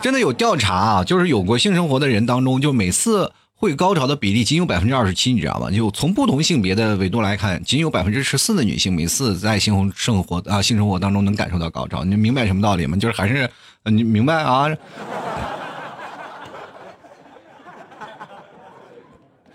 [0.03, 5.71] 真的有调查啊，就是有过性生活的人当中，就每次会高潮的比例仅有百分之二十七，你知道吗？
[5.71, 12.05] 就从不同性别的维度来看，仅有百分之十四的女性每次在性生活啊性生活当中能感受到高潮。
[12.05, 12.99] 你明白什么道理吗？
[12.99, 13.51] 就是还是
[13.91, 14.69] 你明白啊？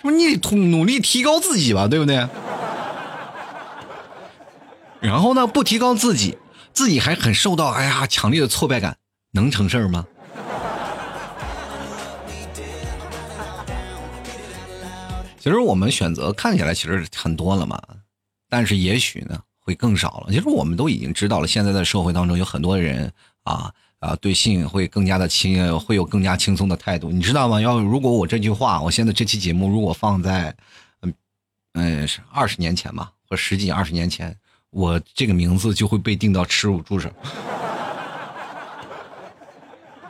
[0.02, 2.28] 不，你得努力提高自己吧，对不对？
[5.00, 6.38] 然后呢，不提高自己，
[6.74, 8.98] 自己还很受到哎呀强烈的挫败感，
[9.32, 10.06] 能成事儿吗？
[15.40, 17.82] 其实我们选择看起来其实很多了嘛，
[18.50, 20.28] 但是也许呢会更少了。
[20.32, 23.12] 其实我们都已经知道了，现在的社会当中有很多人
[23.44, 23.74] 啊。
[24.04, 27.62] 啊，对性会更加的轻，会有更加轻松的态度，你知道吗？
[27.62, 30.54] 要如果我这句话，我现在这期节目如果放在，
[31.04, 31.14] 嗯
[31.76, 34.36] 嗯，二十年前吧，或十几二十年前，
[34.72, 37.10] 我这个名字就会被定到耻辱柱上。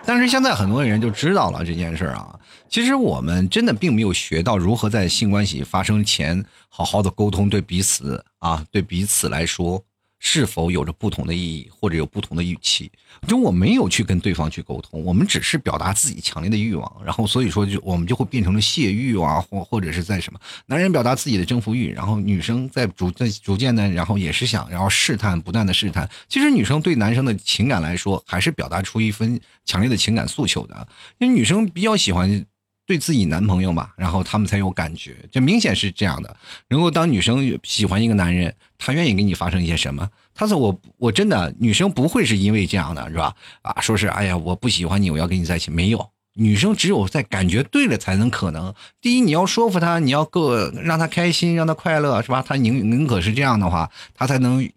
[0.06, 2.40] 但是现在很多人就知道了这件事啊。
[2.68, 9.84] 其实我们真的并没有学到如何在性关系发生前好好的沟通，对彼此啊，对彼此来说。
[10.26, 12.90] 是否有着不同的意义，或者有不同的语气？
[13.28, 20.40] 就我没有去跟对方去沟通，我们只是表达自己强烈的欲望，然后所以说就我们就会变成了泄欲啊，或或者是在什么？
[20.66, 26.10] 男人表达自己的征服欲，然后女生在逐在逐渐的，然后也是想，然后试探，不断的试探。
[26.30, 32.46] 其实女生对男生的情感来说，还是表达出一份强烈的情感诉求的，因为女生比较喜欢。
[32.86, 36.36] 对自己男朋友嘛，然后他们才有感觉，这明显是这样的。
[36.70, 40.10] 如果当女生喜欢一个男人，她愿意跟你发生一些什么？
[40.34, 43.34] 她说我我真的女生不会是因为这样的，是吧？
[43.62, 45.72] 啊，说是哎呀，我不喜欢你，我要跟你在一起。
[45.72, 48.74] 没有，女生只有在感觉对了才能可能。
[49.00, 52.44] 第一，你要说服她，你要够让她开心，让她快乐，是吧？
[52.46, 54.70] 她宁宁可是这样的话，她才能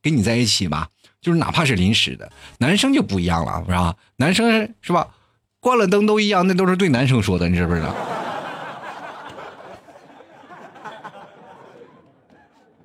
[0.00, 0.88] 跟你在一起嘛。
[1.20, 3.94] 就是哪怕是临时的，男生就不一样了，是吧？
[4.16, 5.06] 男生是吧？
[5.60, 7.94] 关了灯都一样，那都是对男生说的，你知不知道？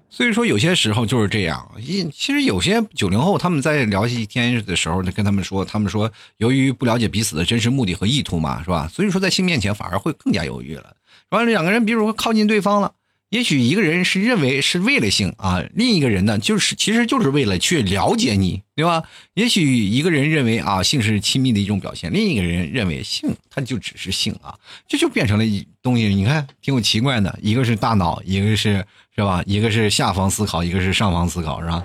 [0.09, 1.69] 所以说有些时候就是这样。
[1.77, 8.87] 一其实有些九零后他们在聊一天的时候，就跟他们说，他们说由于不了解彼此的真实目的和意图嘛，是吧？
[8.87, 10.95] 所以说在性面前反而会更加犹豫了。
[11.29, 12.93] 完了，两个人比如说靠近对方了。
[13.35, 19.03] 也许一个人是认为是为了性啊，另一个人呢，就是其实就是为了去了解你，对吧？
[19.33, 24.55] 也许一个人认为啊，性是亲密的一种表现，另一个人认为性他就只是性啊，
[24.87, 26.05] 这就变成了一东西。
[26.15, 29.43] 你看，挺有奇怪的，一个是大脑，一个是是吧？
[29.45, 31.83] 一个是下方思考，一个是上方思考，是吧？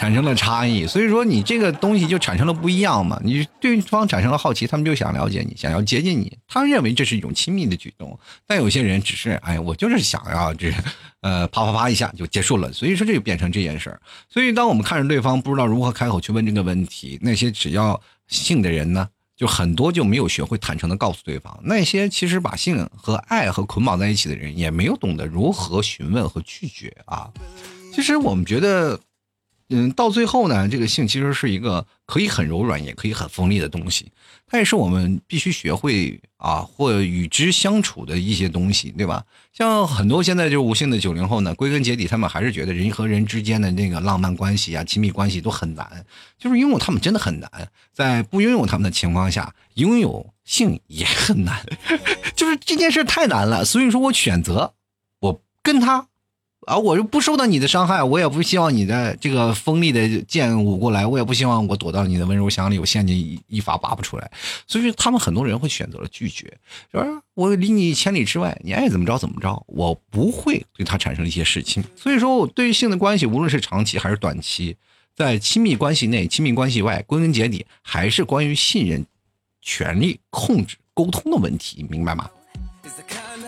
[0.00, 3.20] 产生了差异，所以说你这个东西就产生了不一样嘛。
[3.22, 6.38] 你对方产生了好奇，他们就想了解你，想要接近你。
[6.48, 10.72] 他认为这是一种亲密的举动，但有些人只是哎，我就是想要这，
[11.20, 12.72] 呃，啪啪啪一下就结束了。
[12.72, 14.00] 所以说这就变成这件事儿。
[14.30, 21.60] 所以当我们看着对方不知道如何开口去问这个问题，那些只要性的人呢，就很多就没有学会坦诚的告诉对方。
[21.62, 27.30] 那些其实把性和爱和捆绑在一起的人，也没有懂得如何询问和拒绝啊。
[27.94, 28.98] 其实我们觉得。
[29.72, 34.10] 嗯，到最后呢，这个性其实是一个可以很柔软，也可以很锋利的东西，
[34.48, 39.24] 它也是我们必须学会啊，或与之相处的一些东西，对吧？
[39.52, 46.04] 像很多现在就无性的九零后呢，归根结底，他们还是觉得人和人之间的那个浪漫关系啊、亲密关系都很难，
[46.36, 47.48] 就是拥有他们真的很难，
[47.92, 51.64] 在不拥有他们的情况下，拥有性也很难，
[52.34, 54.74] 就是这件事太难了，所以说我选择
[55.20, 56.08] 我跟他。
[56.66, 64.30] 啊，我就不受到你的伤害，我也不希望你的这个锋利的剑舞过来，我也不希望我躲到你的温柔乡里，我陷阱一一发拔不出来。
[64.66, 66.46] 所以说，他们很多人会选择了拒绝，
[66.92, 67.04] 是吧？
[67.34, 71.82] 我离你千里之外，你爱怎么着怎么着，我不会对他产生一些事情。
[71.96, 74.76] 所以说，我对于性的关系，无论是长期还是短期，
[75.16, 79.04] 在亲密关系内、亲密关系外，归根结底还是关于信任、
[79.62, 82.28] 权力、控制、沟通的问题，明白吗？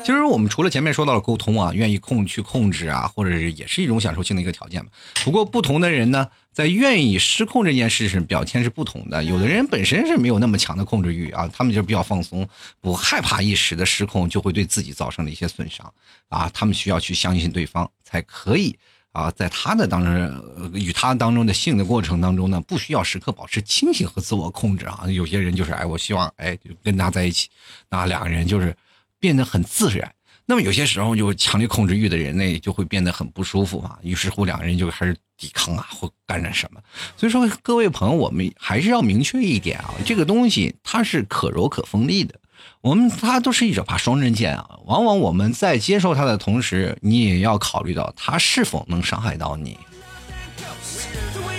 [0.05, 4.91] 其实我们除了前面说到了沟通啊，愿意控去控制啊，或者是也是一种享受性的一个条件嘛。
[5.25, 9.23] 不过不同的人呢，在愿意失控这件事上表现是不同的。
[9.23, 12.49] 有的人本身是没有那么强的控制欲啊，他们就比较放松，
[12.81, 15.93] 不害怕一时的失控就会对自己造成的一些损伤
[16.29, 16.51] 啊。
[16.53, 18.77] 他们需要去相信对方，才可以
[19.13, 25.05] 啊，在他的当中与他当中的性的过程当中呢，不需要时刻保持清醒和自我控制啊。
[25.09, 27.49] 有些人就是哎，我希望哎跟他在一起，
[27.89, 28.75] 那两个人就是。
[29.23, 30.13] 变得很自然，
[30.47, 33.97] 那么有些时候就强烈控制欲的人呢，就会变得很不舒服嘛。
[34.03, 36.81] 于是乎，两个人就开始抵抗啊，或干点什么。
[37.17, 42.35] 所以说，各位朋友，我们还是要明确一点啊，这个东西它是可柔可锋利的，
[42.81, 44.69] 我们它都是一把双刃剑啊。
[44.87, 49.79] 往往我们在接受它的同时，你也要考虑到它是否能伤害到你。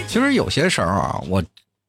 [0.05, 1.41] 其实有些时候啊，我。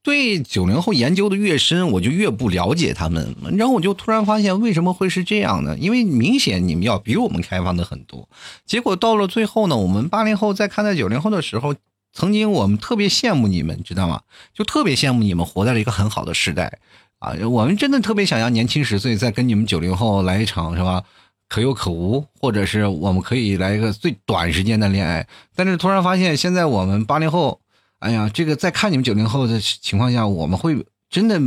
[0.05, 3.35] 对九零后研究的越深，我就越不了解他们。
[3.57, 5.75] 然后我就突然发现，为什么会是这样呢？
[5.79, 8.29] 因为明显你们要比我们开放的很多。
[8.67, 11.75] 结果到了最后呢，我们八零后在看待九零后的时候，
[12.13, 14.21] 曾经我们特别羡慕你们，知道吗？
[14.53, 16.79] 就特别羡慕你们活在了一个很好的时代
[17.21, 17.33] 啊！
[17.51, 21.03] 我们真的特别想要年轻十岁，再跟你们九零后来一场，是吧？
[21.49, 25.27] 可有可无，或者是我们可以来一个最短时间的恋爱。
[25.57, 27.59] 但是突然发现，现在我们八零后。
[28.05, 30.77] 哎呀，这个在看你们九零后的情况下，我们会
[31.09, 31.41] 真的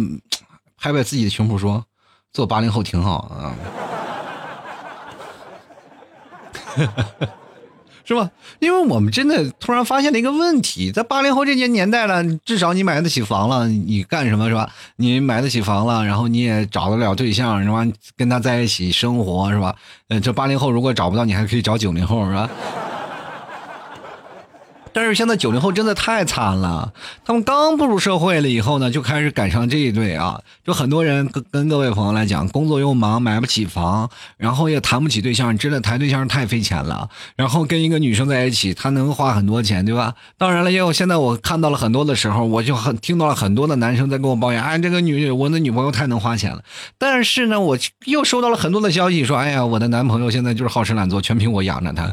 [0.76, 1.86] 拍拍自己的胸脯说，
[2.34, 3.54] 做八零后挺好啊，
[8.04, 8.32] 是吧？
[8.58, 14.68] 因为我们真的突然发现了一个问题，在八零后这些年代了，至少你买得起房了，你干什么是吧？
[14.96, 17.86] 你买得起房了，然后你也找得了对象是吧？
[18.16, 19.76] 跟他在一起生活是吧？
[20.08, 22.50] 呃，这八零后如果找不到，你还可以找九零后是吧？
[24.98, 26.92] 但是现在九零后真的太惨了，
[27.24, 37.08] 他们刚步入社会了以后呢，就开始赶上这一对啊，就很多人跟跟各位朋友来讲，工作又忙，买不起房，然后也谈不起对象，真的谈对象太费钱了。
[37.36, 40.16] 然后跟一个女生在一起，他能花很多钱，对吧？
[40.36, 46.64] 当然了，也有现在我看到了很多的时候，我就很听到了很多的男生在跟我抱怨，哎，这个女我的女朋友太能花钱了。
[46.98, 52.12] 但是呢，我又收到了很多的消息，说，哎呀，我的男朋友现在就是好吃懒做，全凭我养着他。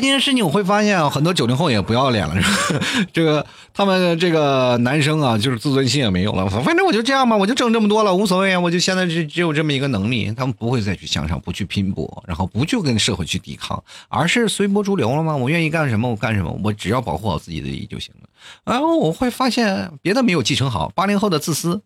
[0.00, 2.80] 这件事情我会发现啊，很多九零后也不要脸了，是
[3.12, 6.48] 这个他们这个男生啊，就是自尊心也没有了。
[6.48, 8.60] 反正我就这样吧，我就挣这么多了，无所谓啊。
[8.60, 15.34] 我就现在只只有这么一个能力，他们不会再去向上，不去拼搏，然后不去跟社会去抵抗，而是随波逐流了吗？
[15.34, 18.28] 我愿意干什么我干什么，我只要保护好自己的利益就行了。
[18.64, 21.80] 然后我会发现别的没有继承好，八零后的自私，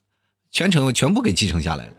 [0.51, 1.93] 全程全部给继承下来了。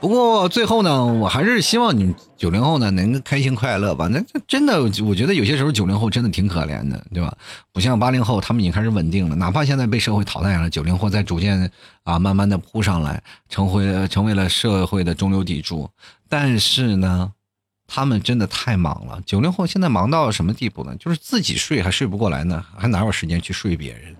[0.00, 4.06] 不过最后呢，我还是希望你九零后呢能开心快乐吧。
[4.06, 7.36] 那真的，我觉得有些时候九零后真的挺可怜的，对吧？
[7.72, 9.34] 不像八零后，他们已经开始稳定了。
[9.34, 11.70] 哪怕现在被社会淘汰了，九零后在逐渐
[12.04, 15.90] 啊慢慢的扑上来，成为成为了社会的中流砥柱。
[16.28, 17.32] 但是呢，
[17.88, 19.20] 他们真的太忙了。
[19.26, 20.94] 九零后现在忙到什么地步呢？
[20.96, 24.16] 就是自己睡还睡不过来呢，还哪有时间去睡别人？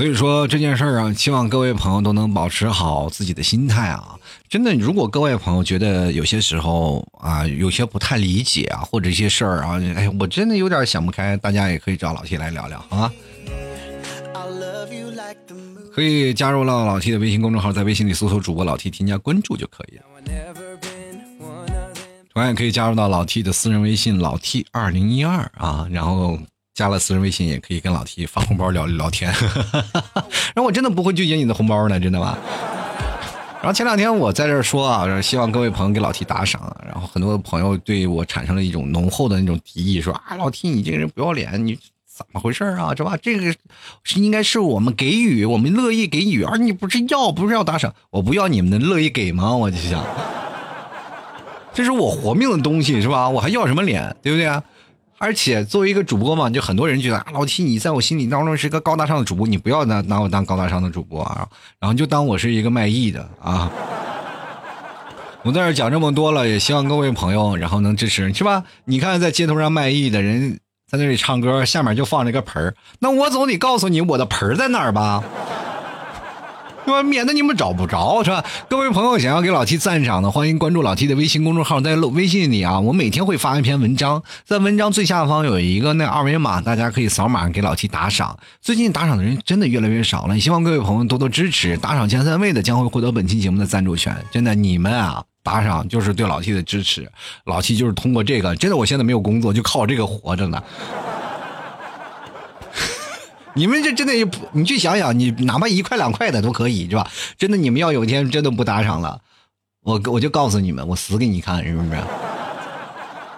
[0.00, 4.16] 所以说这件事儿啊，希望各位朋友都能保持好自己的心态啊！
[4.48, 13.12] 真的，如果各位朋友觉得有些时候啊，有些不太理解啊，或者一些事儿啊，哎，我真的有点想不开，大家也可以找老 T 来聊聊，好吗？
[15.94, 20.04] 可以加入到老 T 的微信公众号，在微信里搜索主播老 T，添加关注就可以了。
[22.32, 26.38] 同样可以加入到老 T 的私人微信老 T 二零一二啊，然后。
[26.80, 29.30] 加了私人微信也可以跟老 T 发红包聊聊天，
[30.54, 32.38] 然后我真的不会拒绝你的红包呢，真的吗？
[33.60, 42.94] 然后前两天我在这说啊，希望各位朋友给老 T 打赏，然后很多朋友对我产生了一种浓厚的那种敌意，说啊，老 T 你这个人不要脸，你怎么回事啊？
[42.96, 43.14] 是吧？
[43.20, 43.54] 这个
[44.02, 49.54] 是应该是我们给予，我们乐意给予，而你不是要，不是要打赏，我不要你们的乐意给吗？
[49.54, 50.02] 我就想，
[51.74, 53.28] 这是我活命的东西，是吧？
[53.28, 54.64] 我还要什么脸，对不对啊？
[55.20, 61.46] 而且作为一个主播嘛，就很多人觉得啊，老七你在我心里当中是一个高大上的主播，你不要拿拿我当高大上的主播啊，
[61.78, 63.70] 然后就当我是一个卖艺的啊。
[65.42, 68.64] 我在这讲这么多了，也希望各位朋友然后能支持，是吧？
[68.86, 70.58] 你看在街头上卖艺的人
[70.90, 75.22] 在那里唱歌，下面就放着个盆儿，那我总得告诉你我的盆儿在哪儿吧。
[77.02, 78.44] 免得你们找不着，是吧？
[78.68, 88.38] 各位朋友想要给老 T 赞赏的，欢迎关注老 T 的微信公众号，在微信里啊，我每天会发一篇文章，在文章最下方有一个那二维码，大家可以扫码给老 T 打赏。
[88.60, 94.16] 最近打赏的人真的越来越少了，希望各位朋友多多支持，打赏前三位的将会获得本期节目的赞助权。
[94.30, 97.10] 真的，你们啊，打赏就是对老 T 的支持，
[97.44, 100.62] 老 T 就是通过这个，真的，我现在没有工作，就靠这个活着呢。
[103.54, 104.12] 你们这真的，
[104.52, 107.06] 你去想想，你哪怕一块两块的都可以，是吧？
[107.36, 109.20] 真的，你们要有一天真的不打赏了，
[109.82, 112.00] 我我就告诉你们，我死给你看，是不是？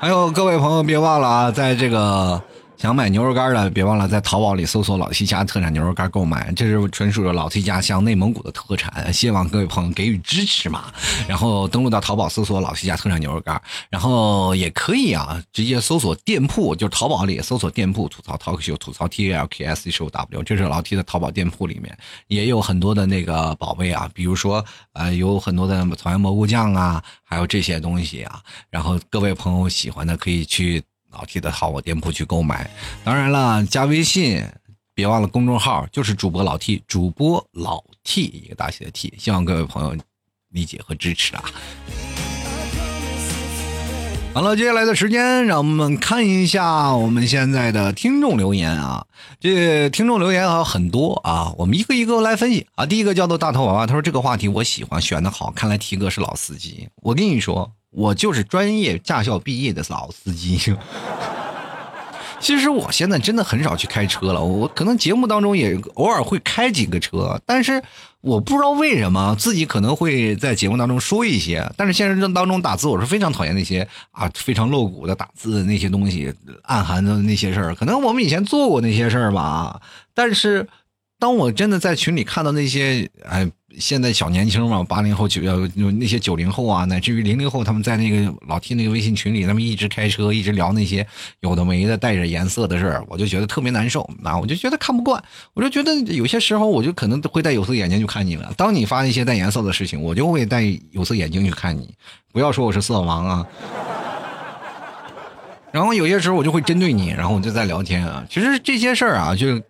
[0.01, 2.43] 还有各位朋友，别忘了啊，在这个。
[2.83, 10.93] 想买牛肉干的，别忘了在淘宝里搜索“老 T 家特产牛肉干”购买，这是纯属的老 T 家乡内蒙古的特产，希望各位朋友给予支持嘛。
[11.29, 24.65] 然后登录到淘宝搜索“老 T 家特产牛肉干”，然后也可以啊，直接搜索店铺，就是淘宝里搜索店铺“吐槽 talk show”，吐槽 T A L K S H O W，这是老 T 的淘宝店铺里面也有很多的那个宝贝啊，比如说
[24.95, 28.41] 呃有很多的草原蘑菇酱啊，还有这些东西啊。
[28.71, 30.83] 然后各位朋友喜欢的可以去。
[31.13, 32.69] 老 T 的淘宝店铺去购买，
[33.05, 34.45] 当然了，加微信，
[34.95, 39.95] 别忘了公众号，就是主播老 T，主播老 T 一个大写的 T，希望各位朋友
[40.51, 41.45] 理解和支持啊。
[44.35, 49.07] 好了，接下来的时间，让我们看一下我们现在的听众留言啊。
[49.39, 52.87] 这听众留言还有很多啊，我们一个一个来分析啊。
[52.87, 56.89] 第一个叫做大头娃娃，他说这个话题我喜欢，选的好，看来 T 哥是老司机。
[57.03, 57.71] 我跟你说。
[57.93, 60.59] 我就是专业驾校毕业的老司机。
[62.41, 67.81] 其实我现在真的很少去开车了，我可能节目当中也偶尔会开几个车，但是
[68.21, 77.75] 我不知道为什么自己可能会在节目当中说一些，但是现实当中打字我是非常讨厌那些啊非常露骨的打字的那些东西，暗含的那些事儿。
[77.77, 79.81] 可能我们以前做过那些事儿吧，
[80.13, 80.67] 但是
[81.21, 83.49] 当我真的在群里看到那些哎
[83.79, 91.07] 现在小年轻嘛，八零后、九呃那些九零后啊，乃至于零零后，他们在那个老 T 那个微信群里，他们一直开车，一直聊那些
[91.41, 94.39] 有的没的、带着颜色的事儿，我就觉得特别难受啊！
[94.39, 95.23] 我就觉得看不惯，
[95.55, 98.53] 我就觉得有些时候我就可能会戴有色眼镜去看你了。
[98.57, 101.95] 当你发一些带颜色的事情，我就会戴有色眼镜去看你。
[102.33, 103.47] 不要说我是色盲啊。
[105.73, 108.25] 然后有些时候我就会针对你，然后我就在聊天啊。
[108.29, 109.61] 其实这些事儿啊，就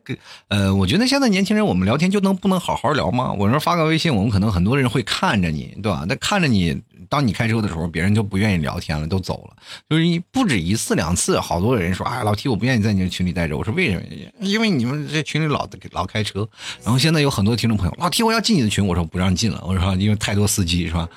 [0.48, 3.32] 呃，我觉得现在年轻人我们聊天就能不能好好聊吗？
[3.32, 6.04] 我说发个微信，我们可能很多人会看着你，对吧？
[6.08, 6.76] 那看着你，
[7.08, 9.56] 当你开车的时候，别人就不愿意聊天了，都走了。
[9.88, 13.56] 就是一不止一次两次，好多人说，哎，老 T，我不愿意在你的群里待着。
[13.56, 14.02] 我说为什么？
[14.40, 16.48] 因为你们这群里老老开车。
[16.82, 19.62] 然后现在有很多听众朋友，老 T，我要进你的群，我说不让进了。
[19.66, 21.08] 我说因为太多司机是吧？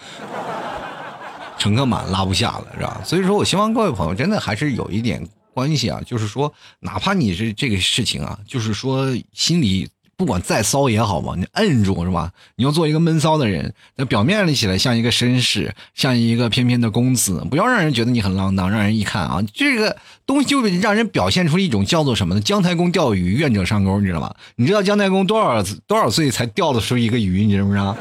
[1.58, 3.02] 乘客满拉不下了，是吧？
[3.06, 9.88] 所以说我希望各位朋友真的还是有一点关系啊，就是说，哪怕你是这个事情啊，就是说心里
[10.18, 12.32] 不管再骚也好嘛，你摁住是吧？
[12.56, 19.96] 你要做一个闷骚的人，那表面里起来像一个绅士，像一个翩翩的公子，不要让人觉得你很浪荡，让人一看啊，这个
[20.26, 22.42] 东西就让人表现出一种叫做什么呢？
[22.42, 24.34] 姜太公钓鱼，愿者上钩，你知道吗？
[24.56, 27.46] 你知道姜太公多少多少岁才钓得出一个鱼？
[27.46, 27.96] 你知不知道？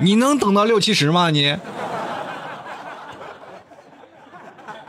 [0.00, 1.30] 你能等到六七十吗？
[1.30, 1.56] 你，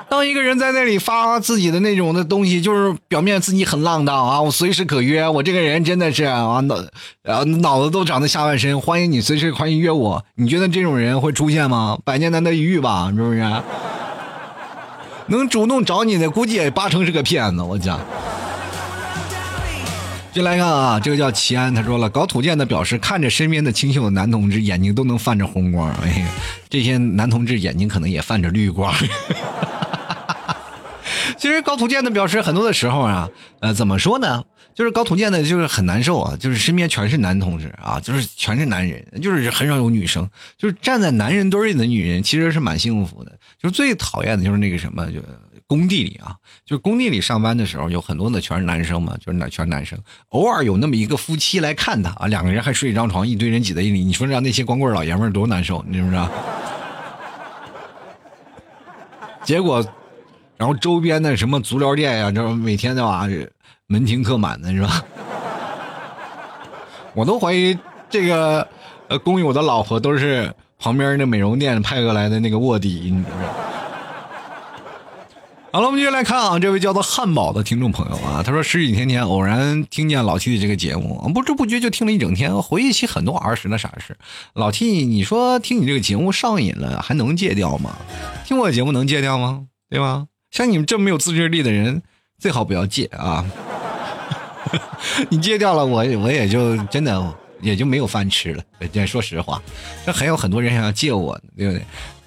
[0.08, 6.76] 当一个人在那里发自己的那种的东西，就是表面自己很浪荡啊，我随时可约，我这个人真的是啊脑
[7.24, 10.24] 啊脑子都长在下半身，欢迎你随时欢迎约我。
[10.36, 11.98] 你觉得这种人会出现吗？
[12.06, 13.44] 百年难得一遇吧，是不是？
[15.28, 17.64] 能主动找你的，估计也八成是个骗子。
[17.64, 18.00] 我讲。
[20.32, 26.30] 进来看啊，这个叫齐安，他说了，搞土建的表示看着身边的清秀的男同志眼睛都能泛着红光，哎呀，
[26.70, 28.94] 这些男同志眼睛可能也泛着绿光。
[31.38, 34.44] 其实搞土建的表示很多的时候啊，呃，怎么说呢？
[34.76, 43.32] 就是搞土建的，就是很难受啊，就是身边全是男同志啊，就是全是男人，就是很少有女生，就是站在男人堆里的女人其实是蛮幸福的。
[43.62, 45.20] 就是最讨厌的就是那个什么就。
[45.70, 49.96] 工地里啊，就是工地里上班的时候，有很多的全是男生嘛，就是那全是男生。
[50.30, 56.28] 偶尔有那么一个夫妻来看他啊，两个人还睡一张床，一堆人挤在一起，你说让那些光棍老爷们多难受，你知不知道？
[59.46, 59.86] 结果，
[60.58, 63.28] 然后周边的什么足疗店呀，这每天的话
[63.86, 65.04] 门庭客满的是吧？
[67.14, 67.78] 我都怀疑
[68.10, 68.68] 这个
[69.08, 73.54] 呃工友的老婆都是旁边那美容店派过来的那个卧底，你知不知道？
[75.72, 84.18] 好了，我们继续来看啊，这位叫做汉堡的听众朋友啊，他说十几天前偶然听见老 T 的这个节目，不知不觉就听了一整天，回忆起很多儿时的傻事。
[84.54, 87.96] 老 T，你说听你这个节目上瘾了，还能戒掉吗？
[88.46, 89.66] 听我节目能戒掉吗？
[89.92, 90.26] 对吧？
[90.50, 92.02] 像你们这么没有自制力的人，
[92.40, 93.46] 最好不要戒啊！
[95.30, 98.64] 你戒掉了，我我也就真的也就没有饭吃了。
[98.92, 99.62] 这说实话，
[100.04, 101.84] 这还有很多人想要戒我，对不对？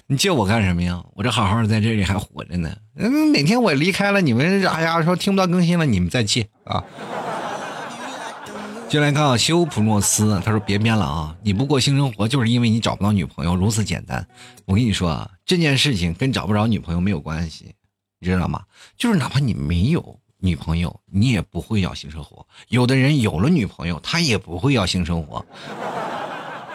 [0.07, 1.03] 你借我干什么呀？
[1.13, 2.75] 我这好好的在这里还活着呢。
[2.95, 6.83] 嗯，哪天我离开了，你们哎呀说听不到更新了，你们再借啊。
[8.89, 14.27] 进来看啊，修普诺斯，他说别编了啊，你不过性生活就是因为你找不到女朋友，如此简单。
[14.65, 17.73] 我跟你说啊，这件事情跟找不着女朋友没有关系，
[18.19, 18.61] 你知道吗？
[18.95, 22.45] 就是哪怕你没有女朋友，你也不会要性生活。
[22.67, 25.43] 有的人有了女朋友，他也不会要性生活。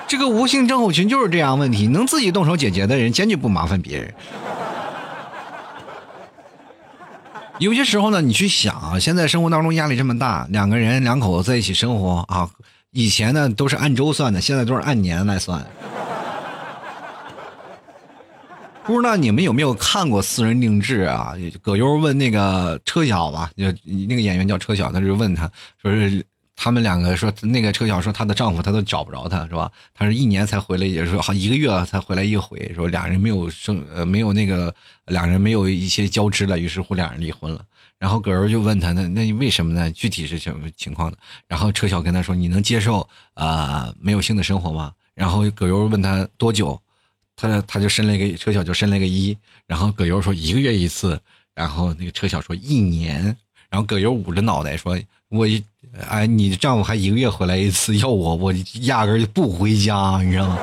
[0.08, 4.14] 这个无性症候群就是这样，问题能自己动手解决的人，坚决不麻烦别人。
[7.58, 12.48] 有些时候呢，你去想啊，现在生活当中压力这么大，两个人两口子在一起生活啊，
[12.92, 15.62] 以前呢都是按周算的，现在都是按年来算。
[18.84, 21.34] 不知道你们有没有看过《私人定制》啊？
[21.60, 25.50] 葛优问那个车晓吧，那个演员叫车晓，他就问他
[25.82, 26.24] 说是。
[26.60, 29.70] 他们两个说，那个车晓说她的丈夫她都找不着她，是吧？
[29.94, 34.74] 她是一年才回来，也是说好一个月才回来一回，说俩人没有生呃没有那个
[35.06, 37.64] 两人没有一些交织了，于是乎两人离婚了。
[37.96, 39.88] 然后葛优就问他，那那为什么呢？
[39.92, 41.18] 具体是什么情况的？
[41.46, 44.92] 然后车晓跟他说，你能接受啊没有性的生活吗？
[45.14, 46.76] 然后葛优问他多久，
[47.36, 51.20] 他他就伸了一个车晓就伸了一个一，然后葛优说一个月一次，
[51.54, 53.24] 然后那个车晓说一年，
[53.70, 55.46] 然后葛优捂着脑袋说，我。
[56.08, 60.58] 哎，你丈夫还一个月回来一次，要我我压根就不回家，你知道吗？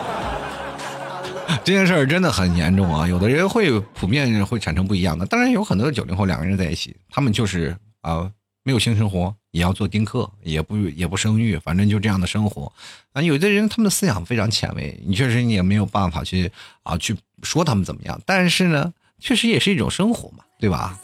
[1.64, 3.08] 这件事儿真的很严重啊！
[3.08, 8.30] 有的人会普遍会产生不一样的，当然有很多九零后两个人在一起，他们就是啊
[8.64, 12.72] 没有性生活，也要做丁克，也不也不生育，反正就这样的生活。
[13.14, 16.52] 啊，有的人他们的思想非常前卫，你确实你也没有办法去
[16.84, 21.00] 啊去说他们怎么样，但是呢，确实也是一种生活嘛，对吧？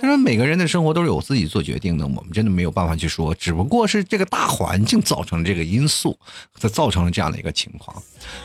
[0.00, 6.18] 他说每个人的生活都是有自己做决定的，我们真的没有办法去说，只不过是这个大环境造成这个因素，
[6.56, 7.96] 才造成了这样的一个情况。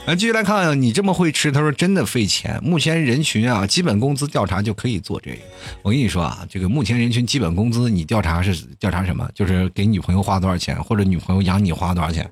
[0.06, 2.58] 那继续来看，你这么会吃，他说真的费钱。
[2.64, 5.38] 目前人群啊，基本工资调查就可以做这个。
[5.82, 9.30] 我跟你说啊，这个目前人群基本工资，你调查是调查什么？
[9.36, 12.30] 就是给女朋友花多少钱，或者女朋友养你花多少钱。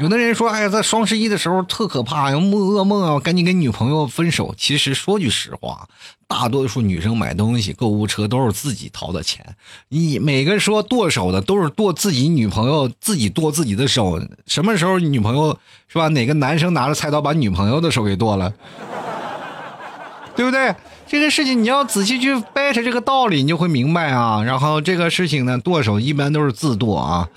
[0.00, 5.86] 有的人说：“哎呀，在双十一的时候特可怕呀，梦噩梦啊，赶紧跟女朋友分手。”其实说句实话，
[6.26, 9.44] 大多数女生买东西、购物车都是自己掏的钱。
[9.90, 14.18] 你每个说剁手的，都是剁自己女朋友，自己剁自己的手。
[14.46, 16.08] 什么时候女朋友是吧？
[16.08, 18.50] 哪个男生拿着菜刀把女朋友的手给剁了？
[20.34, 20.74] 对不对？
[21.06, 24.42] 这个事情你要仔细去掰扯这个道理，你就会明白啊。
[24.42, 27.28] 然后这个事情呢，剁手一般都是自剁啊。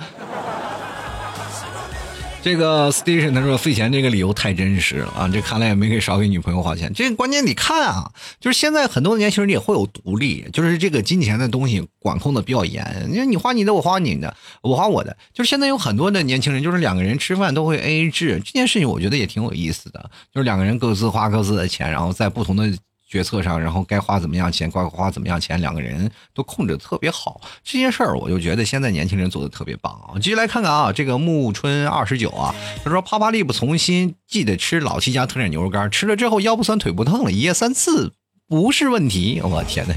[2.43, 5.29] 这个 station 他说费钱这个理由太真实了啊！
[5.31, 6.91] 这看来也没给少给女朋友花钱。
[6.93, 13.07] 这个关键你看啊，就是现在很多年轻人也会有独立，就是这个金钱的东西管控的比较严。
[13.07, 15.15] 你说你花你的，我花你的，我花我的。
[15.33, 20.11] 就是现在有很多的年轻人，就是两个人吃饭都会 A A 制，这件事情我觉得也挺有意思的。
[20.33, 22.69] 就是两个人各自花各自的钱，然后在不同的。
[23.13, 27.39] 决策上，然后该花怎么样钱，该花怎么样钱，两个人都控制的特别好。
[27.63, 30.17] 这些事儿，我就觉得现在年轻人做的特别棒啊！
[30.19, 38.13] 继续来看看啊，这个木春二十九啊，他说啪啪力不从心，记得吃老七家特产牛肉干，吃了之后腰不酸腿不疼了，一夜三次
[38.47, 39.39] 不是问题。
[39.43, 39.93] 我天呐，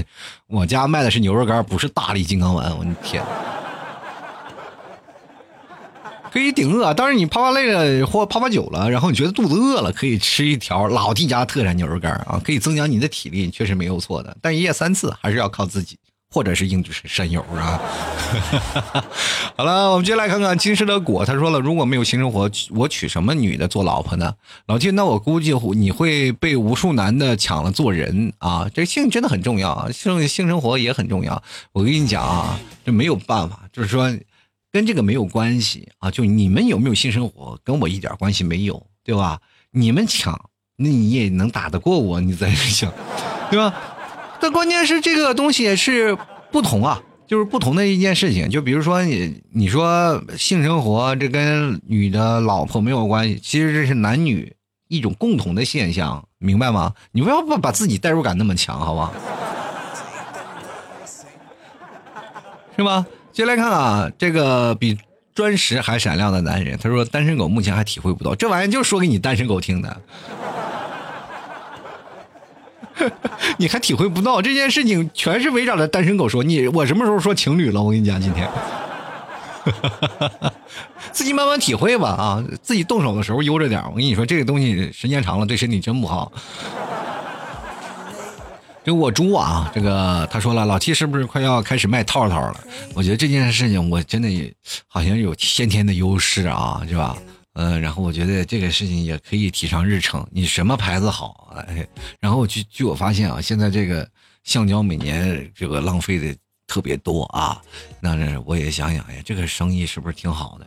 [0.49, 3.23] 我家卖的是牛肉干，不是大力金刚丸，我的天！
[6.31, 14.35] 可以顶饿，当然你啪啪累了或啪啪久了，然后你觉得肚子饿了，可以吃一条老弟家特产牛肉干啊，可以增强你的体力，确实没有错的。
[14.41, 15.97] 但一夜三次还是要靠自己，
[16.29, 17.79] 或者是应对山友啊。
[19.55, 24.33] 好了，我们接下来看看金石的果，他说了，如果没有性生活，我娶什么女的做老婆呢？
[24.67, 28.69] 老弟，那我估计你会被无数男的抢了做人啊。
[28.73, 31.41] 这性真的很重要啊，性性生活也很重要。
[31.71, 34.11] 我跟你讲啊，这没有办法，就是说。
[34.77, 39.39] 跟这个没有关系啊，就你们有没有性生活，跟我一点关系没有，对吧？
[39.71, 40.39] 你们抢，
[40.75, 42.93] 那你也能打得过我，你再想，
[43.49, 43.73] 对吧？
[44.39, 46.15] 但关键是这个东西是
[46.51, 48.47] 不同啊，就是不同的一件事情。
[48.51, 54.55] 就比如说你，你说性生活这跟女的老婆没有关系，其实这是男女
[54.89, 56.93] 一种共同的现象，明白吗？
[57.11, 59.11] 你不要把把自己代入感那么强，好吧？
[62.77, 63.03] 是吧？
[63.37, 64.97] 接来看啊，这个比
[65.35, 70.01] 砖石还闪亮的男人，他说单身狗目前还体会不到这玩意儿，就说给你单身狗听的，
[73.57, 76.43] 你还体会不到这件事情，全是围绕着单身狗说。
[76.43, 77.79] 你我什么时候说情侣了？
[77.79, 78.49] 我跟你讲，今天，
[81.13, 83.79] 自己慢慢体会吧啊，自己动手的时候悠着点。
[83.91, 86.31] 我跟你说，这个东西时间长了对身体真不好。
[88.87, 92.63] 这我猪啊，这个他说了，老七是不是快要开始卖套套了？
[92.95, 94.49] 我觉得这件事情我真的也
[94.87, 97.17] 好像有先天的优势啊，是吧？
[97.55, 100.25] 嗯，然后我觉得这个事情也可以提上日程。
[100.31, 101.53] 你什么牌子好？
[101.67, 101.85] 哎，
[102.21, 104.09] 然后据据我发现啊，现在这个
[104.45, 106.33] 橡胶每年这个浪费的
[106.65, 107.61] 特别多啊，
[107.99, 108.15] 那
[108.45, 110.65] 我也想想，哎，这个生意是不是挺好的？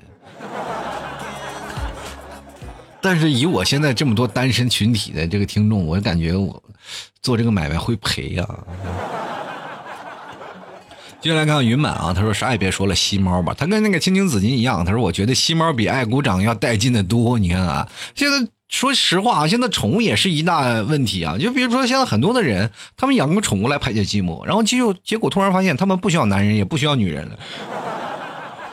[3.03, 6.63] 但是以我现在这么多单身群体的这个听众，我感觉我
[7.23, 8.47] 做这个买卖会赔呀。
[11.21, 13.55] 接下来看看云满啊，他说啥也别说了，吸猫吧。
[13.57, 17.39] 他跟那个青青子衿一样，他说我觉得吸猫比爱鼓掌要带劲的多。
[17.39, 21.37] 你看啊，现在说实话啊，现在宠物也是一大问题啊。
[21.39, 27.39] 就比如说现在很多的人，他们养个宠物来排解寂寞，然后结结果突然发现他们不需要男人，也不需要女人了，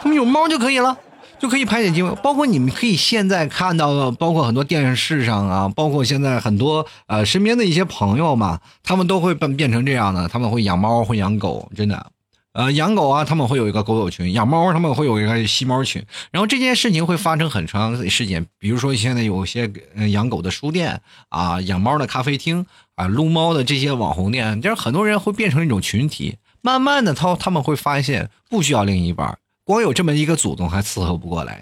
[0.02, 0.98] 他们有猫就可以了。
[1.40, 12.08] 就可以排解寂寞，包括你们可以现在看到的，包括很多电视上啊，包括现在很多呃身边的一些朋友嘛，他们都会变变成这样的，他们会养猫，会养狗，真的，
[12.54, 16.04] 呃，养狗啊，他们会有一个狗友群；养猫，他们会有一个吸猫群。
[16.32, 19.72] 然后这件事情会发生很长时间，比如说现在有些
[20.12, 22.66] 养狗的书店啊，养猫的咖啡厅
[22.96, 29.38] 啊，撸猫的这些网红店，就是很多人会变成一种群体，慢慢的他他们会发现不需要另一半。
[29.68, 31.62] 光有这么一个祖宗还伺候不过来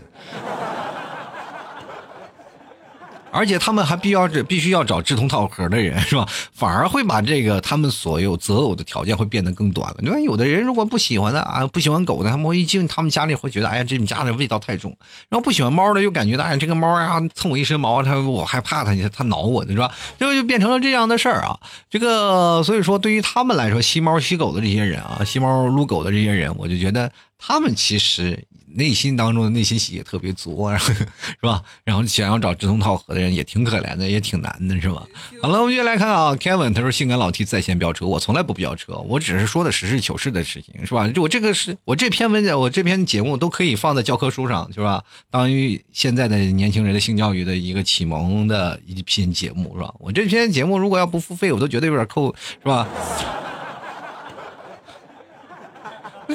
[3.36, 6.26] 而且他们还必要这必须要找志同道合的人，是吧？
[6.56, 9.98] 反而会把这个他们所有择偶的条件会变得更短了。
[10.00, 14.98] 你看，有的人如果不喜欢的啊，不喜欢狗的，他们一进他们家里会觉得，哎呀，这你家的味道太重。
[15.30, 19.92] 然后不喜欢猫的又感觉，哎呀，这个猫呀蹭我一身毛，它我害怕它，它挠我的是吧？
[20.18, 21.60] 这就变成了这样的事儿啊。
[21.90, 28.46] 这个所以说，对于他们来说，吸猫吸狗的这些人啊，吸猫撸狗的这些人，我就觉得他们其实
[28.76, 31.06] 内心当中的内心戏也特别足， 是
[31.42, 31.62] 吧？
[31.84, 35.04] 然后想要找志同道合的人也挺可怜的，也挺难的，是吧？
[35.42, 41.08] 好了，我们接下来看啊，Kevin 他说性感老 T 在线飙车，我从来不飙车，我只是说的实事求是的事情，是吧？
[41.08, 45.04] 就我这个是我这篇文章，我这篇节目都可以放在教科书上，是吧？
[45.32, 49.94] 当于现在的年轻人的性教育的一个启蒙的一篇节目，是吧？
[50.00, 52.88] 我这篇节目如果要不付费，我都觉得有点扣，是吧？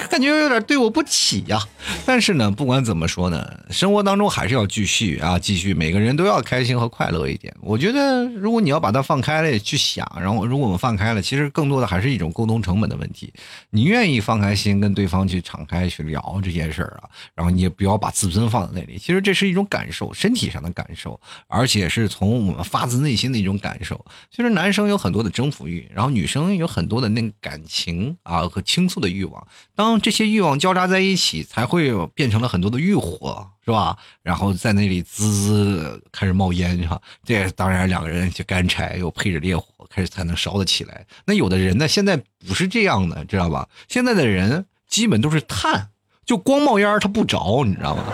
[0.09, 1.59] 感觉有点对我不起呀，
[2.05, 7.55] 但是呢，不管怎么说呢，生活当中还是要继续啊，继续，每个人都要开心和快乐一点。
[7.61, 13.33] 我觉得，如果你要把它放开了去想，然后如果我们放开了，其实更多的还是一种沟通成本的问题。
[13.71, 18.99] 你愿意放开心跟对方去敞开去聊这件事儿啊，然后你也不要把自尊放在那里。
[18.99, 24.05] 其实这是一种感受，身体上的感受，而且是从我们发自内心的一种感受。
[24.31, 29.47] 其实男生有很多的征服欲，然后女生有很多的那个感情啊和倾诉的欲望。
[29.81, 33.97] 当这些欲望交杂在一起，才会变成了很多的欲火，是吧？
[34.23, 37.01] 然后在那里滋滋开始冒烟，是吧？
[37.25, 41.07] 这当然两个人就干柴又配着烈火，开始才能烧得起来。
[41.25, 43.67] 那有的人呢，现在不是这样的，知道吧？
[43.89, 45.89] 现在的人基本都是炭，
[46.27, 48.05] 就光冒烟他不着，你知道吗？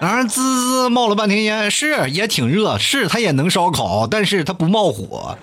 [0.00, 5.36] 当然滋滋冒了半天烟，是也挺热，是它也能烧烤，但是它不冒火。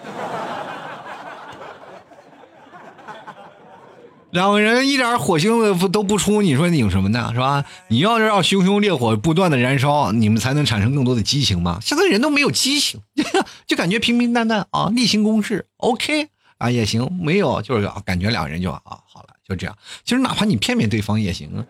[4.31, 7.31] 两个人一点火星子都不出，你说拧什么呢？
[7.33, 7.65] 是吧？
[7.87, 11.79] 你要是让熊熊烈火不断的燃烧，你们才能产生更多的激情嘛。
[11.81, 13.01] 现在人都没有激情，
[13.65, 16.27] 就感觉平平淡淡啊，例行公事，OK
[16.59, 19.75] 啊也行，没有就是感觉两个人就啊好了，就这样。
[20.03, 21.65] 其实哪怕你骗骗对方也行啊。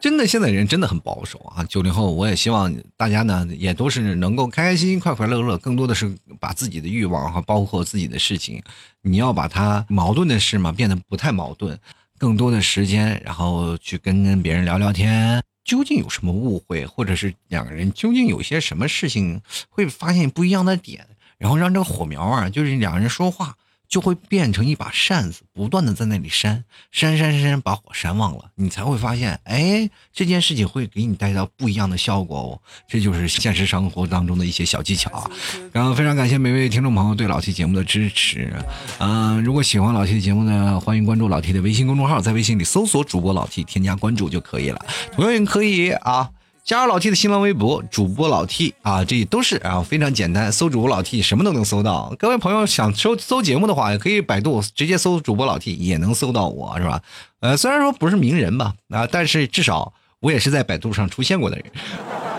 [0.00, 1.64] 真的，现在人真的很保守啊！
[1.64, 5.58] 九零后，我也希望大家呢，也都是能够开开心心、快快乐乐。
[5.58, 8.62] 更多的是把自己的欲望和包括自己的事情，
[9.02, 11.78] 你要把它矛盾的事嘛变得不太矛盾。
[12.16, 21.06] 更多的时间，然后去跟跟别人聊聊天，究竟有什么误会，或者是两个人究竟有些什么事情会发现不一样的点，
[21.38, 23.56] 然后让这个火苗啊，就是两个人说话。
[23.88, 32.60] 就会变成一把扇子，不断的在那里扇，扇扇扇，把火扇旺了，你才会发现，哎，这件事情会给你带到不一样的效果哦。
[32.86, 35.30] 这就是现实生活当中的一些小技巧啊。
[35.72, 38.52] 然后非常感谢每位听众朋友对老 T 节目的支持，
[38.98, 44.84] 嗯，如果喜欢老 T 的节目呢，欢迎关注老 T 的微信公众号，在微信里搜索主播老 T，添加关注就可以了。
[45.12, 46.28] 同样也可以啊。
[46.68, 52.14] 加入老 T 的新浪微博，主播老 T 啊，这都是啊非常简单，搜主播老 T 什么都能搜到。
[52.18, 57.00] 各位朋友想搜搜节目的话，也可以百度直接搜主播老 T 也能搜到我，是吧？
[57.40, 61.64] 呃，虽然说不是名人吧，啊，但是至少我也是在百度上出现过的人。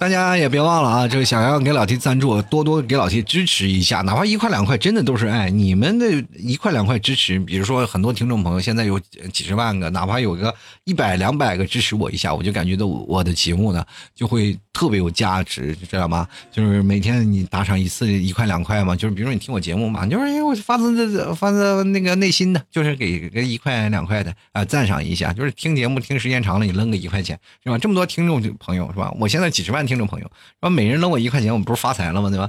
[0.00, 5.50] 大家也别忘了啊，这个想要给老 T 赞助，多多给老 T 支持一下，哪怕一块两块，真的都是爱。
[5.50, 6.06] 你们的
[6.38, 8.98] 一块两块支持，比如说很多听众朋友现在有
[9.30, 13.84] 几十万个，哪怕有个一百两百个支持我一下，我就感觉到我的节目呢
[14.14, 16.26] 就会特别有价值，知道吗？
[16.50, 27.76] 就是每天你打赏一次一块两块嘛，就是比如说你听我节目嘛，就是因为我发自发自那个内心的，就是给个一块两块的啊赞赏一下，就是听节目听时间长了，你扔个一块钱是吧？
[27.76, 29.14] 这么多听众朋友是吧？
[29.20, 29.89] 我现在几十万。
[29.90, 30.30] 听众朋友，
[30.60, 32.30] 说每人扔我一块钱，我们不是发财了吗？
[32.30, 32.48] 对吧？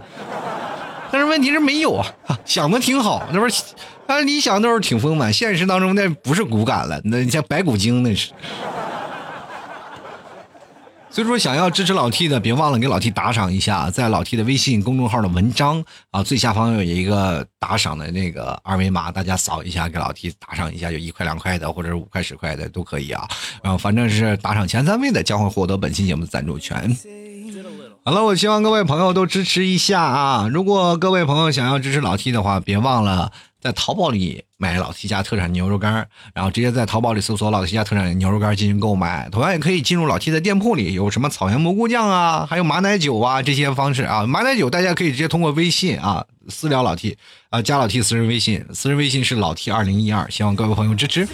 [1.12, 2.06] 但是问题是没有啊，
[2.46, 3.64] 想的挺好，那不是，
[4.06, 8.32] 啊，理想都是挺丰满，现实当中那不是骨感了，那像白骨精那是。
[11.10, 23.28] 所以说，想要支持老 T 的，别忘了给老 T 打赏一下，在老 T 的微信公众号的文章啊最下方有一个打赏的那个二维码，大家扫一下，给老 T 打赏一下，有一块两块的，或者是五块十块的都可以啊。
[23.62, 26.96] 然后反正是打赏前三位的，将会获得本期节目的赞助权。
[28.04, 30.50] 好了，我希望各位朋友都支持一下啊！
[30.52, 33.32] 如果各位朋友想要支持老 T 的话，别忘了。
[33.62, 39.30] 在淘宝里买老 T 家特产牛肉干，然后直接在淘宝里搜索老 T 家特产牛肉干进行购买。
[39.32, 44.26] 同样也可以进入老 T 的店铺里，有什么草原蘑菇酱啊，还有马奶酒啊这些方式啊。
[44.26, 47.16] 马奶酒大家可以直接通过微信啊私聊老 T
[47.52, 51.28] 啊，加老 T 私人微信，私人微信是老 T 二零一二，希望各位朋友支持。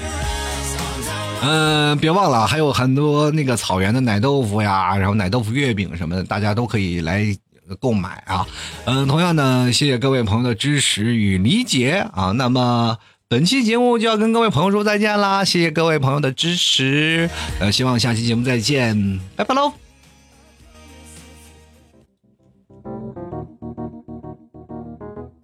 [1.41, 7.35] 嗯，别忘了还有很多那个草原的奶豆腐呀，然后奶豆腐月饼什么的，大家都可以来。
[7.81, 8.47] 购买啊，
[8.85, 12.31] 嗯，同样呢，谢谢各位朋友的支持与理解啊。
[12.31, 17.29] 那么本期节目就要跟各位朋友说再见啦，谢谢各位朋友的支持，
[17.59, 19.86] 呃，希望下期节目再见，拜拜喽。